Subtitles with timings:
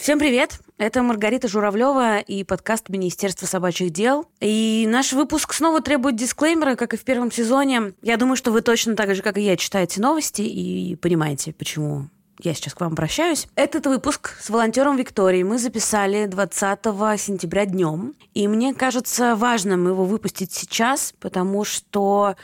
[0.00, 0.60] Всем привет!
[0.78, 4.24] Это Маргарита Журавлева и подкаст Министерства собачьих дел.
[4.40, 7.92] И наш выпуск снова требует дисклеймера, как и в первом сезоне.
[8.00, 12.08] Я думаю, что вы точно так же, как и я, читаете новости и понимаете, почему
[12.42, 13.46] я сейчас к вам обращаюсь.
[13.56, 16.78] Этот выпуск с волонтером Викторией мы записали 20
[17.20, 18.14] сентября днем.
[18.32, 22.36] И мне кажется важным его выпустить сейчас, потому что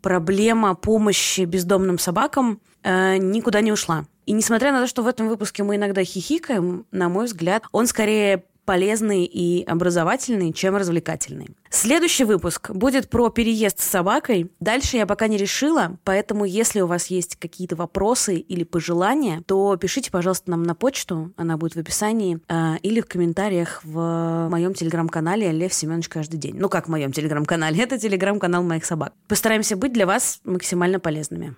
[0.00, 4.06] проблема помощи бездомным собакам э, никуда не ушла.
[4.26, 7.86] И несмотря на то, что в этом выпуске мы иногда хихикаем, на мой взгляд, он
[7.86, 11.48] скорее полезный и образовательный, чем развлекательный.
[11.70, 14.50] Следующий выпуск будет про переезд с собакой.
[14.60, 19.76] Дальше я пока не решила, поэтому если у вас есть какие-то вопросы или пожелания, то
[19.76, 24.74] пишите, пожалуйста, нам на почту, она будет в описании, э, или в комментариях в моем
[24.74, 26.56] телеграм-канале Лев Семенович каждый день.
[26.58, 27.82] Ну как в моем телеграм-канале?
[27.82, 29.12] Это телеграм-канал моих собак.
[29.28, 31.54] Постараемся быть для вас максимально полезными.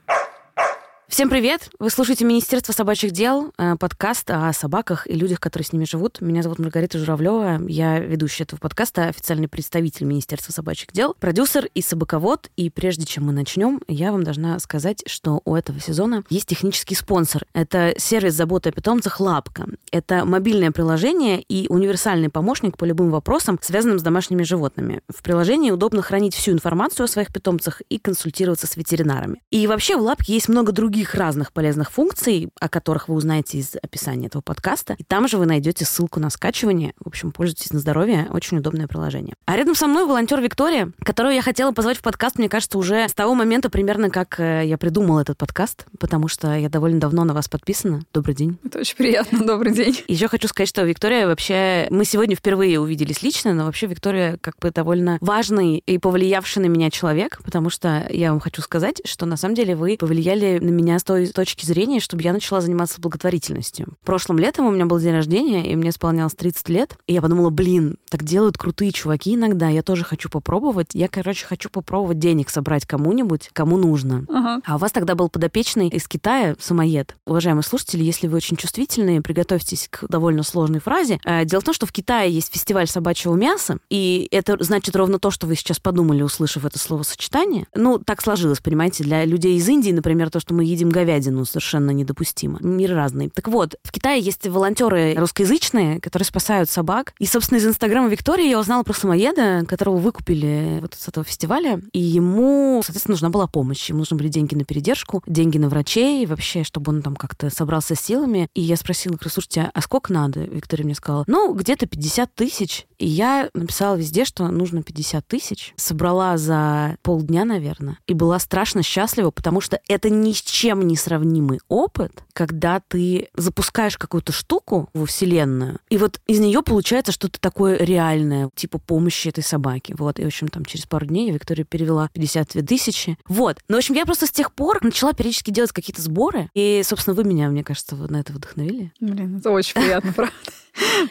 [1.09, 1.71] Всем привет!
[1.79, 6.21] Вы слушаете Министерство собачьих дел, э, подкаст о собаках и людях, которые с ними живут.
[6.21, 7.61] Меня зовут Маргарита Журавлева.
[7.69, 12.51] Я ведущая этого подкаста, официальный представитель Министерства собачьих дел, продюсер и собаковод.
[12.57, 16.97] И прежде чем мы начнем, я вам должна сказать, что у этого сезона есть технический
[16.97, 17.45] спонсор.
[17.55, 19.67] Это сервис заботы о питомцах «Лапка».
[19.93, 25.03] Это мобильное приложение и универсальный помощник по любым вопросам, связанным с домашними животными.
[25.09, 29.41] В приложении удобно хранить всю информацию о своих питомцах и консультироваться с ветеринарами.
[29.53, 33.59] И вообще в «Лапке» есть много других других разных полезных функций, о которых вы узнаете
[33.59, 34.95] из описания этого подкаста.
[34.97, 36.95] И там же вы найдете ссылку на скачивание.
[36.99, 38.29] В общем, пользуйтесь на здоровье.
[38.33, 39.35] Очень удобное приложение.
[39.45, 43.07] А рядом со мной волонтер Виктория, которую я хотела позвать в подкаст, мне кажется, уже
[43.07, 47.25] с того момента примерно, как э, я придумала этот подкаст, потому что я довольно давно
[47.25, 48.01] на вас подписана.
[48.15, 48.59] Добрый день.
[48.65, 49.45] Это очень приятно.
[49.45, 49.99] Добрый день.
[50.09, 51.89] Еще хочу сказать, что Виктория вообще...
[51.91, 56.69] Мы сегодня впервые увиделись лично, но вообще Виктория как бы довольно важный и повлиявший на
[56.69, 60.71] меня человек, потому что я вам хочу сказать, что на самом деле вы повлияли на
[60.71, 63.89] меня меня с той точки зрения, чтобы я начала заниматься благотворительностью.
[64.05, 66.97] Прошлым летом у меня был день рождения, и мне исполнялось 30 лет.
[67.07, 70.91] И я подумала, блин, так делают крутые чуваки иногда, я тоже хочу попробовать.
[70.93, 74.25] Я, короче, хочу попробовать денег собрать кому-нибудь, кому нужно.
[74.29, 74.63] Ага.
[74.65, 77.17] А у вас тогда был подопечный из Китая, самоед.
[77.27, 81.19] Уважаемые слушатели, если вы очень чувствительные, приготовьтесь к довольно сложной фразе.
[81.25, 85.19] Э, дело в том, что в Китае есть фестиваль собачьего мяса, и это значит ровно
[85.19, 87.67] то, что вы сейчас подумали, услышав это словосочетание.
[87.75, 91.91] Ну, так сложилось, понимаете, для людей из Индии, например, то, что мы едим говядину, совершенно
[91.91, 92.59] недопустимо.
[92.61, 93.31] Мир разный.
[93.31, 97.15] Так вот, в Китае есть волонтеры русскоязычные, которые спасают собак.
[97.19, 101.81] И, собственно, из Инстаграма Виктории я узнала про самоеда, которого выкупили вот с этого фестиваля.
[101.93, 103.89] И ему, соответственно, нужна была помощь.
[103.89, 107.95] Ему нужны были деньги на передержку, деньги на врачей, вообще, чтобы он там как-то собрался
[107.95, 108.49] с силами.
[108.55, 110.41] И я спросила, слушайте, а сколько надо?
[110.41, 112.87] Виктория мне сказала, ну, где-то 50 тысяч.
[112.99, 115.75] И я написала везде, что нужно 50 тысяч.
[115.77, 117.99] Собрала за полдня, наверное.
[118.07, 123.29] И была страшно счастлива, потому что это ни с чем чем несравнимый опыт, когда ты
[123.37, 129.29] запускаешь какую-то штуку во Вселенную, и вот из нее получается что-то такое реальное, типа помощи
[129.29, 129.95] этой собаке.
[129.97, 133.17] Вот, и, в общем, там через пару дней Виктория перевела 52 тысячи.
[133.29, 133.59] Вот.
[133.69, 137.15] Ну, в общем, я просто с тех пор начала периодически делать какие-то сборы, и, собственно,
[137.15, 138.93] вы меня, мне кажется, на это вдохновили.
[138.99, 140.35] Блин, это очень приятно, правда.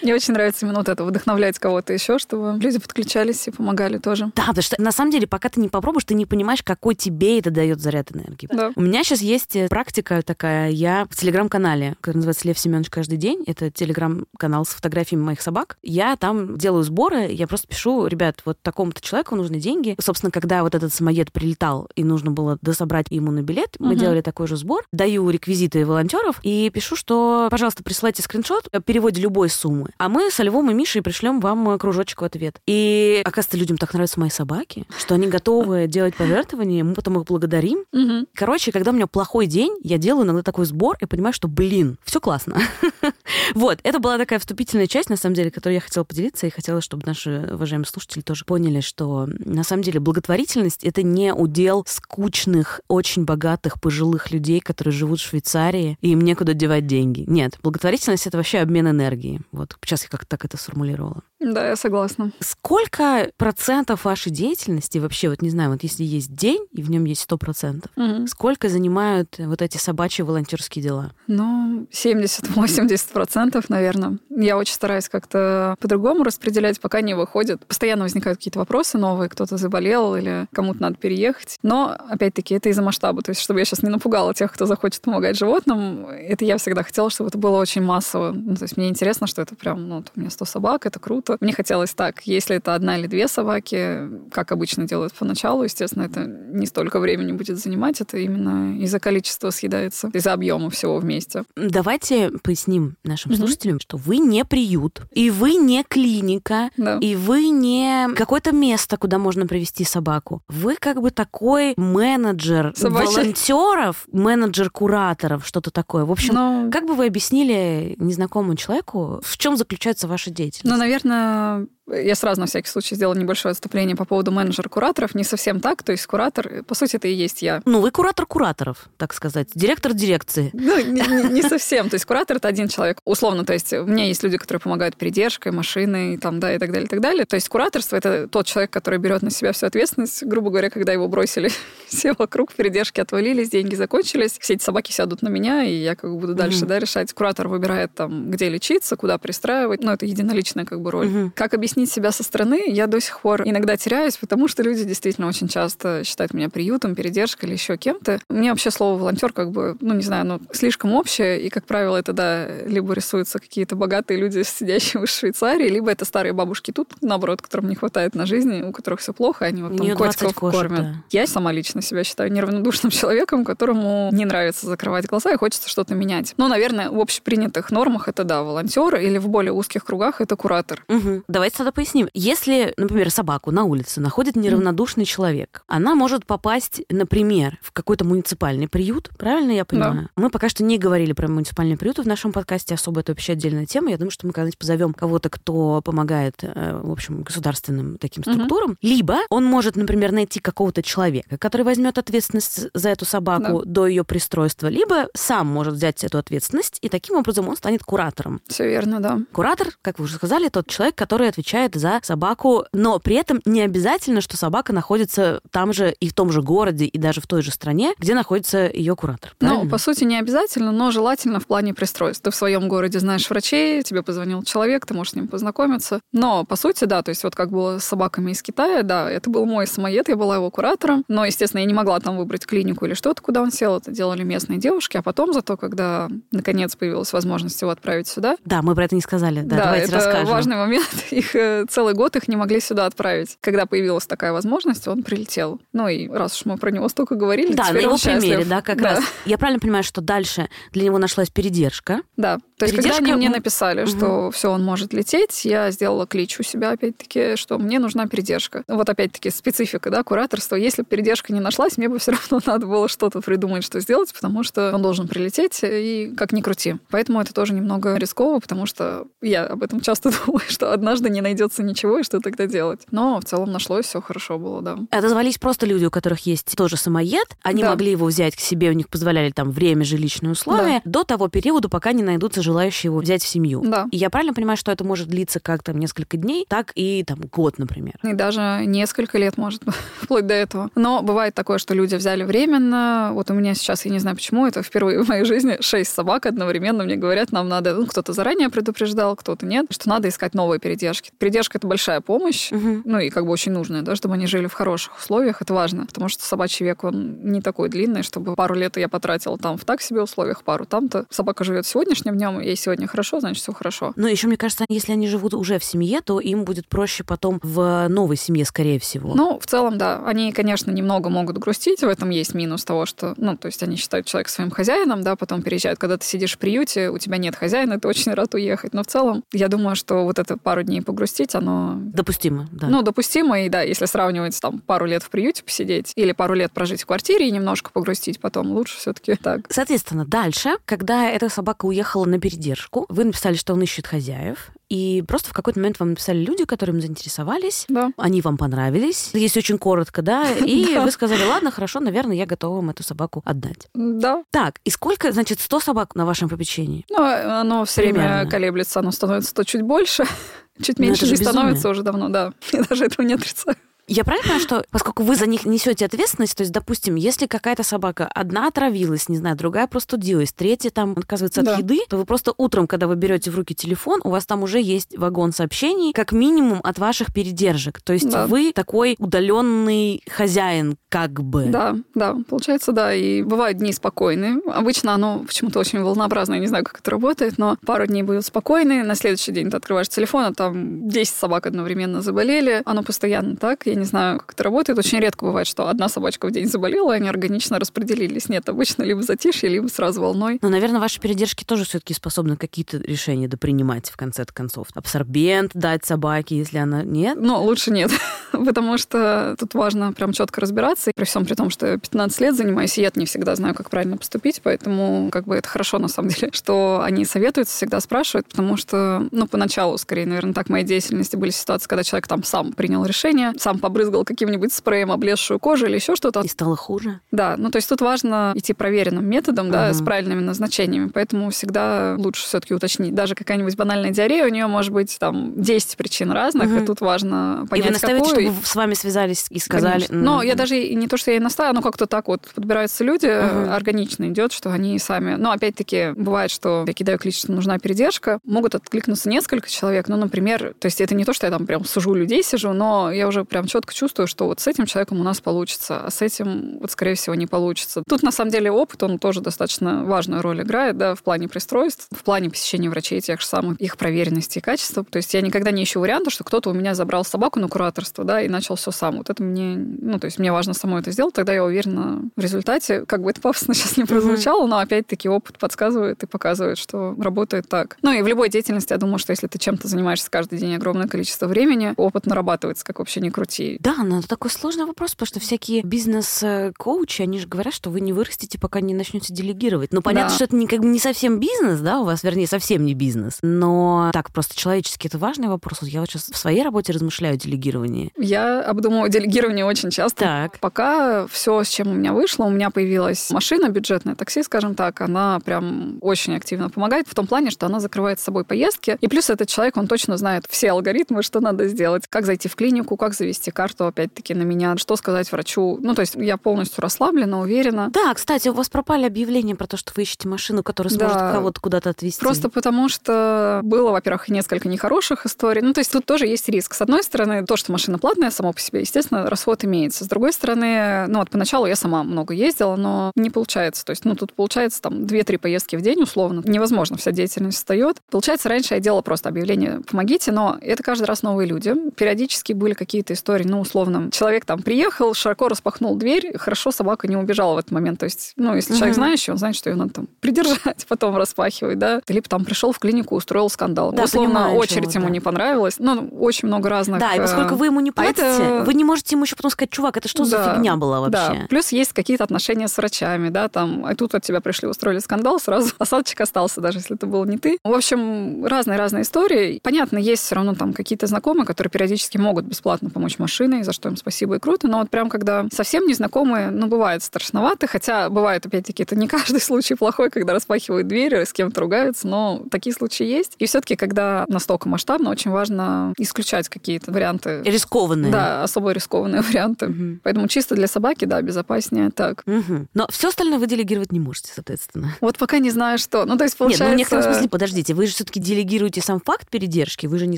[0.01, 4.31] Мне очень нравится именно вот это, вдохновлять кого-то еще, чтобы люди подключались и помогали тоже.
[4.35, 7.39] Да, потому что на самом деле, пока ты не попробуешь, ты не понимаешь, какой тебе
[7.39, 8.47] это дает заряд энергии.
[8.51, 8.71] Да.
[8.75, 13.17] У меня сейчас есть э, практика такая, я в телеграм-канале, который называется Лев Семенович каждый
[13.17, 15.77] день, это телеграм-канал с фотографиями моих собак.
[15.83, 19.95] Я там делаю сборы, я просто пишу, ребят, вот такому-то человеку нужны деньги.
[19.99, 23.99] Собственно, когда вот этот самоед прилетал и нужно было дособрать ему на билет, мы угу.
[23.99, 29.49] делали такой же сбор, даю реквизиты волонтеров и пишу, что, пожалуйста, присылайте скриншот, переводе любой
[29.55, 29.89] суммы.
[29.97, 32.59] А мы со Львом и Мишей пришлем вам э, кружочек в ответ.
[32.67, 37.25] И, оказывается, людям так нравятся мои собаки, что они готовы делать пожертвования, мы потом их
[37.25, 37.85] благодарим.
[37.91, 38.27] Угу.
[38.33, 41.97] Короче, когда у меня плохой день, я делаю иногда такой сбор и понимаю, что, блин,
[42.03, 42.57] все классно.
[43.55, 46.81] вот, это была такая вступительная часть, на самом деле, которую я хотела поделиться, и хотела,
[46.81, 52.81] чтобы наши уважаемые слушатели тоже поняли, что на самом деле благотворительность— это не удел скучных,
[52.87, 57.23] очень богатых, пожилых людей, которые живут в Швейцарии, и им некуда девать деньги.
[57.27, 59.41] Нет, благотворительность— это вообще обмен энергией.
[59.51, 61.23] Вот сейчас я как-то так это сформулировала.
[61.45, 62.31] Да, я согласна.
[62.39, 67.05] Сколько процентов вашей деятельности вообще, вот не знаю, вот если есть день, и в нем
[67.05, 68.25] есть сто процентов, угу.
[68.25, 71.11] сколько занимают вот эти собачьи волонтерские дела?
[71.27, 74.17] Ну, 70-80 процентов, наверное.
[74.29, 77.63] Я очень стараюсь как-то по-другому распределять, пока не выходит.
[77.67, 81.57] Постоянно возникают какие-то вопросы новые, кто-то заболел или кому-то надо переехать.
[81.61, 83.21] Но, опять-таки, это из-за масштаба.
[83.21, 86.81] То есть, чтобы я сейчас не напугала тех, кто захочет помогать животным, это я всегда
[86.81, 88.31] хотела, чтобы это было очень массово.
[88.31, 91.34] Ну, то есть, мне интересно, что это прям, ну, у меня 100 собак, это круто,
[91.35, 91.45] собаку.
[91.45, 96.25] Мне хотелось так, если это одна или две собаки, как обычно делают поначалу, естественно, это
[96.25, 101.43] не столько времени будет занимать, это именно из-за количества съедается, из-за объема всего вместе.
[101.55, 103.39] Давайте поясним нашим угу.
[103.39, 106.97] слушателям, что вы не приют, и вы не клиника, да.
[106.99, 110.41] и вы не какое-то место, куда можно привести собаку.
[110.47, 113.15] Вы как бы такой менеджер Собачий.
[113.15, 116.05] волонтеров, менеджер кураторов, что-то такое.
[116.05, 116.69] В общем, Но...
[116.71, 120.65] как бы вы объяснили незнакомому человеку, в чем заключается ваша деятельность?
[120.65, 125.13] Ну, наверное, наверное, я сразу на всякий случай сделала небольшое отступление по поводу менеджер-кураторов.
[125.13, 127.61] Не совсем так, то есть куратор, по сути, это и есть я.
[127.65, 130.51] Ну, вы куратор кураторов, так сказать, директор дирекции.
[130.65, 131.89] Ну, не, не, не совсем.
[131.89, 132.97] То есть куратор— это один человек.
[133.05, 136.71] Условно, то есть у меня есть люди, которые помогают передержкой, машиной, там, да, и так
[136.71, 137.25] далее, и так далее.
[137.25, 140.23] То есть кураторство— это тот человек, который берет на себя всю ответственность.
[140.23, 141.51] Грубо говоря, когда его бросили
[141.87, 146.09] все вокруг, передержки отвалились, деньги закончились, все эти собаки сядут на меня, и я как
[146.09, 147.13] бы буду дальше, да, решать.
[147.13, 149.83] Куратор выбирает там, где лечиться, куда пристраивать.
[149.83, 151.31] Ну, это единоличная как бы роль.
[151.35, 155.27] Как объяснить себя со стороны, я до сих пор иногда теряюсь, потому что люди действительно
[155.27, 158.19] очень часто считают меня приютом, передержкой или еще кем-то.
[158.29, 161.97] Мне вообще слово волонтер как бы, ну, не знаю, оно слишком общее, и, как правило,
[161.97, 166.93] это, да, либо рисуются какие-то богатые люди, сидящие в Швейцарии, либо это старые бабушки тут,
[167.01, 170.59] наоборот, которым не хватает на жизни, у которых все плохо, они вот там котиков кошек,
[170.59, 170.81] кормят.
[170.81, 170.95] Да.
[171.11, 175.95] Я сама лично себя считаю неравнодушным человеком, которому не нравится закрывать глаза и хочется что-то
[175.95, 176.33] менять.
[176.37, 180.83] Но, наверное, в общепринятых нормах это, да, волонтер, или в более узких кругах это куратор.
[180.87, 181.23] Угу.
[181.27, 182.07] Давайте тогда поясним.
[182.13, 185.07] Если, например, собаку на улице находит неравнодушный mm.
[185.07, 190.09] человек, она может попасть, например, в какой-то муниципальный приют, правильно я понимаю?
[190.15, 190.21] Да.
[190.21, 193.65] Мы пока что не говорили про муниципальные приюты в нашем подкасте, особо это вообще отдельная
[193.65, 193.89] тема.
[193.89, 198.71] Я думаю, что мы когда-нибудь позовем кого-то, кто помогает, э, в общем, государственным таким структурам.
[198.71, 198.77] Mm-hmm.
[198.83, 203.71] Либо он может, например, найти какого-то человека, который возьмет ответственность за эту собаку да.
[203.71, 208.41] до ее пристройства, либо сам может взять эту ответственность, и таким образом он станет куратором.
[208.47, 209.19] Все верно, да.
[209.31, 213.61] Куратор, как вы уже сказали, тот человек, который отвечает за собаку, но при этом не
[213.61, 217.41] обязательно, что собака находится там же и в том же городе, и даже в той
[217.41, 219.31] же стране, где находится ее куратор.
[219.39, 219.63] Ну, правильно?
[219.63, 222.23] Ну, по сути, не обязательно, но желательно в плане пристройств.
[222.23, 225.99] Ты в своем городе знаешь врачей, тебе позвонил человек, ты можешь с ним познакомиться.
[226.11, 229.29] Но, по сути, да, то есть вот как было с собаками из Китая, да, это
[229.29, 232.85] был мой самоед, я была его куратором, но, естественно, я не могла там выбрать клинику
[232.85, 237.13] или что-то, куда он сел, это делали местные девушки, а потом зато, когда наконец появилась
[237.13, 238.37] возможность его отправить сюда.
[238.45, 240.27] Да, мы про это не сказали, да, да давайте это расскажем.
[240.27, 241.35] важный момент, их
[241.69, 243.37] целый год их не могли сюда отправить.
[243.41, 245.59] Когда появилась такая возможность, он прилетел.
[245.73, 248.21] Ну и раз уж мы про него столько говорили, да, на его счастлив.
[248.21, 248.95] примере, да, как да.
[248.95, 249.03] раз.
[249.25, 252.01] Я правильно понимаю, что дальше для него нашлась передержка?
[252.17, 252.39] Да.
[252.57, 253.89] То есть, когда они мне написали, угу.
[253.89, 258.63] что все, он может лететь, я сделала клич у себя, опять-таки, что мне нужна передержка.
[258.67, 260.55] Вот опять-таки специфика, да, кураторства.
[260.55, 264.13] Если бы передержка не нашлась, мне бы все равно надо было что-то придумать, что сделать,
[264.13, 266.75] потому что он должен прилететь, и как ни крути.
[266.89, 271.21] Поэтому это тоже немного рисково, потому что я об этом часто думаю, что однажды не
[271.35, 272.81] найдется ничего, и что тогда делать.
[272.91, 274.77] Но в целом нашлось, все хорошо было, да.
[274.89, 277.71] Отозвались просто люди, у которых есть тоже самоед, они да.
[277.71, 280.91] могли его взять к себе, у них позволяли там время, жилищные условия, да.
[280.91, 283.61] до того периода, пока не найдутся желающие его взять в семью.
[283.65, 283.87] Да.
[283.91, 287.19] И я правильно понимаю, что это может длиться как там несколько дней, так и там
[287.19, 287.95] год, например.
[288.03, 289.63] И даже несколько лет может
[290.01, 290.69] вплоть до этого.
[290.75, 293.11] Но бывает такое, что люди взяли временно.
[293.13, 296.25] Вот у меня сейчас, я не знаю почему, это впервые в моей жизни шесть собак
[296.25, 300.59] одновременно мне говорят, нам надо, ну, кто-то заранее предупреждал, кто-то нет, что надо искать новые
[300.59, 301.11] передержки.
[301.17, 302.81] Передержка— это большая помощь, угу.
[302.85, 305.85] ну и как бы очень нужная, да, чтобы они жили в хороших условиях, это важно,
[305.85, 309.65] потому что собачий век, он не такой длинный, чтобы пару лет я потратила там в
[309.65, 311.05] так себе условиях, пару там-то.
[311.09, 313.93] Собака живет сегодняшним днем, ей сегодня хорошо, значит, все хорошо.
[313.95, 317.39] Но еще, мне кажется, если они живут уже в семье, то им будет проще потом
[317.43, 319.13] в новой семье, скорее всего.
[319.15, 320.03] Ну, в целом, да.
[320.05, 323.75] Они, конечно, немного могут грустить, в этом есть минус того, что, ну, то есть они
[323.75, 325.79] считают человека своим хозяином, да, потом переезжают.
[325.79, 328.73] Когда ты сидишь в приюте, у тебя нет хозяина, ты очень рад уехать.
[328.73, 331.75] Но в целом, я думаю, что вот это пару дней погрустить, оно...
[331.77, 332.67] Допустимо, да.
[332.67, 336.51] Ну, допустимо, и да, если сравнивать там пару лет в приюте посидеть или пару лет
[336.51, 339.41] прожить в квартире и немножко погрустить потом, лучше все-таки так.
[339.49, 345.03] Соответственно, дальше, когда эта собака уехала на передержку, вы написали, что он ищет хозяев, и
[345.07, 347.91] просто в какой-то момент вам написали люди, которым заинтересовались, да.
[347.97, 352.57] они вам понравились, если очень коротко, да, и вы сказали, ладно, хорошо, наверное, я готова
[352.57, 353.67] вам эту собаку отдать.
[353.73, 354.23] Да.
[354.31, 356.85] Так, и сколько, значит, 100 собак на вашем попечении?
[356.89, 360.05] Ну, оно все время колеблется, оно становится то чуть больше,
[360.61, 362.33] чуть меньше не становится уже давно, да.
[362.51, 363.57] Я даже этого не отрицаю.
[363.87, 367.61] Я правильно понимаю, что поскольку вы за них несете ответственность, то есть, допустим, если какая-то
[367.63, 371.53] собака одна отравилась, не знаю, другая простудилась, третья там отказывается да.
[371.53, 374.41] от еды, то вы просто утром, когда вы берете в руки телефон, у вас там
[374.41, 377.79] уже есть вагон сообщений, как минимум от ваших передержек.
[377.81, 378.25] То есть да.
[378.25, 381.45] вы такой удаленный хозяин, как бы.
[381.45, 382.93] Да, да, получается, да.
[382.93, 384.39] И бывают дни спокойные.
[384.47, 388.83] Обычно оно почему-то очень волнообразное, не знаю, как это работает, но пару дней будут спокойные,
[388.83, 392.63] на следующий день ты открываешь телефон, а там 10 собак одновременно заболели.
[392.65, 393.65] Оно постоянно так.
[393.65, 394.77] Я не знаю, как это работает.
[394.79, 398.29] Очень редко бывает, что одна собачка в день заболела, и они органично распределились.
[398.29, 400.39] Нет, обычно либо затишье, либо сразу волной.
[400.41, 404.67] Но, наверное, ваши передержки тоже все-таки способны какие-то решения допринимать в конце концов.
[404.73, 407.17] Абсорбент дать собаке, если она нет?
[407.19, 407.91] Ну, лучше нет,
[408.31, 410.91] потому что тут важно прям четко разбираться.
[410.91, 413.69] И при всем при том, что 15 лет занимаюсь, и я не всегда знаю, как
[413.69, 418.27] правильно поступить, поэтому как бы это хорошо на самом деле, что они советуют, всегда спрашивают,
[418.27, 422.53] потому что, ну, поначалу, скорее, наверное, так моей деятельности были ситуации, когда человек там сам
[422.53, 426.21] принял решение, сам побрызгал каким-нибудь спреем облезшую кожу или еще что-то.
[426.21, 426.99] И стало хуже?
[427.11, 431.95] Да, ну то есть тут важно идти проверенным методом, да, с правильными назначениями, поэтому всегда
[431.97, 432.93] лучше все-таки уточнить.
[432.93, 436.57] Даже какая-нибудь банальная диарея, у нее может быть там 10 причин разных, угу.
[436.57, 438.31] и тут важно понять, И вы настаиваете, какую...
[438.31, 439.85] чтобы с вами связались и сказали?
[439.87, 439.97] Конечно.
[439.97, 443.07] Но я даже не то, что я и настаиваю, но как-то так вот подбираются люди,
[443.07, 443.49] угу.
[443.51, 445.15] органично идет, что они сами...
[445.15, 449.97] Но опять-таки бывает, что я кидаю клич, что нужна передержка, могут откликнуться несколько человек, ну,
[449.97, 453.07] например, то есть это не то, что я там прям сужу людей, сижу, но я
[453.07, 456.59] уже прям четко чувствую, что вот с этим человеком у нас получится, а с этим
[456.59, 457.83] вот, скорее всего, не получится.
[457.87, 461.87] Тут, на самом деле, опыт, он тоже достаточно важную роль играет, да, в плане пристройств,
[461.91, 464.83] в плане посещения врачей тех же самых, их проверенности и качества.
[464.83, 468.03] То есть я никогда не ищу варианта, что кто-то у меня забрал собаку на кураторство,
[468.03, 468.97] да, и начал все сам.
[468.97, 472.19] Вот это мне, ну, то есть мне важно самой это сделать, тогда я уверена в
[472.19, 476.95] результате, как бы это пафосно сейчас не прозвучало, но опять-таки опыт подсказывает и показывает, что
[476.99, 477.77] работает так.
[477.81, 480.87] Ну и в любой деятельности, я думаю, что если ты чем-то занимаешься каждый день огромное
[480.87, 483.44] количество времени, опыт нарабатывается, как вообще не крути.
[483.59, 487.81] Да, но это такой сложный вопрос, потому что всякие бизнес-коучи, они же говорят, что вы
[487.81, 489.73] не вырастете, пока не начнете делегировать.
[489.73, 490.15] Ну, понятно, да.
[490.15, 493.19] что это не, как бы не совсем бизнес, да, у вас, вернее, совсем не бизнес.
[493.21, 495.59] Но так, просто человечески это важный вопрос.
[495.61, 497.91] Вот я вот сейчас в своей работе размышляю о делегировании.
[497.97, 499.99] Я обдумываю делегирование очень часто.
[499.99, 500.39] Так.
[500.39, 504.81] Пока все, с чем у меня вышло, у меня появилась машина, бюджетное такси, скажем так,
[504.81, 508.77] она прям очень активно помогает в том плане, что она закрывает с собой поездки.
[508.81, 512.35] И плюс этот человек, он точно знает все алгоритмы, что надо сделать, как зайти в
[512.35, 515.59] клинику, как завести карту, опять-таки, на меня, что сказать врачу.
[515.61, 517.69] Ну, то есть я полностью расслаблена, уверена.
[517.71, 521.11] Да, кстати, у вас пропали объявления про то, что вы ищете машину, которая сможет да.
[521.11, 521.99] кого-то куда-то отвезти.
[521.99, 525.41] Просто потому что было, во-первых, несколько нехороших историй.
[525.41, 526.53] Ну, то есть тут тоже есть риск.
[526.55, 529.83] С одной стороны, то, что машина платная само по себе, естественно, расход имеется.
[529.83, 533.65] С другой стороны, ну вот поначалу я сама много ездила, но не получается.
[533.65, 536.23] То есть, ну, тут получается там 2-3 поездки в день условно.
[536.25, 537.77] Невозможно, вся деятельность встает.
[537.91, 541.53] Получается, раньше я делала просто объявление «помогите», но это каждый раз новые люди.
[541.75, 546.97] Периодически были какие-то истории, ну, условно, человек там приехал, широко распахнул дверь, хорошо собака не
[546.97, 547.79] убежала в этот момент.
[547.79, 548.59] То есть, ну, если угу.
[548.59, 551.81] человек знающий, он знает, что ее надо там придержать, потом распахивать, да.
[551.87, 553.71] Либо там пришел в клинику, устроил скандал.
[553.71, 554.93] Да, условно, понимаю, очередь чего, ему да.
[554.93, 555.55] не понравилась.
[555.59, 556.79] Ну, очень много разных...
[556.79, 558.43] Да, и поскольку вы ему не платите, а это...
[558.45, 561.19] вы не можете ему еще потом сказать, чувак, это что да, за фигня была вообще?
[561.21, 564.79] Да, плюс есть какие-то отношения с врачами, да, там, а тут от тебя пришли, устроили
[564.79, 567.37] скандал, сразу осадочек остался, даже если это был не ты.
[567.43, 569.39] В общем, разные-разные истории.
[569.43, 573.69] Понятно, есть все равно там какие-то знакомые, которые периодически могут бесплатно помочь машиной, за что
[573.69, 578.25] им спасибо и круто, но вот прям когда совсем незнакомые, ну, бывает страшновато, хотя бывает,
[578.25, 582.85] опять-таки, это не каждый случай плохой, когда распахивают двери, с кем-то ругаются, но такие случаи
[582.85, 583.15] есть.
[583.19, 587.21] И все-таки, когда настолько масштабно, очень важно исключать какие-то варианты.
[587.23, 587.91] Рискованные.
[587.91, 589.47] Да, особо рискованные варианты.
[589.47, 589.79] Угу.
[589.83, 592.03] Поэтому чисто для собаки, да, безопаснее так.
[592.05, 592.47] Угу.
[592.53, 594.75] Но все остальное вы делегировать не можете, соответственно.
[594.81, 595.85] Вот пока не знаю, что.
[595.85, 596.43] Ну, то есть, получается...
[596.45, 599.87] Нет, ну, в некотором смысле, подождите, вы же все-таки делегируете сам факт передержки, вы же
[599.87, 599.97] не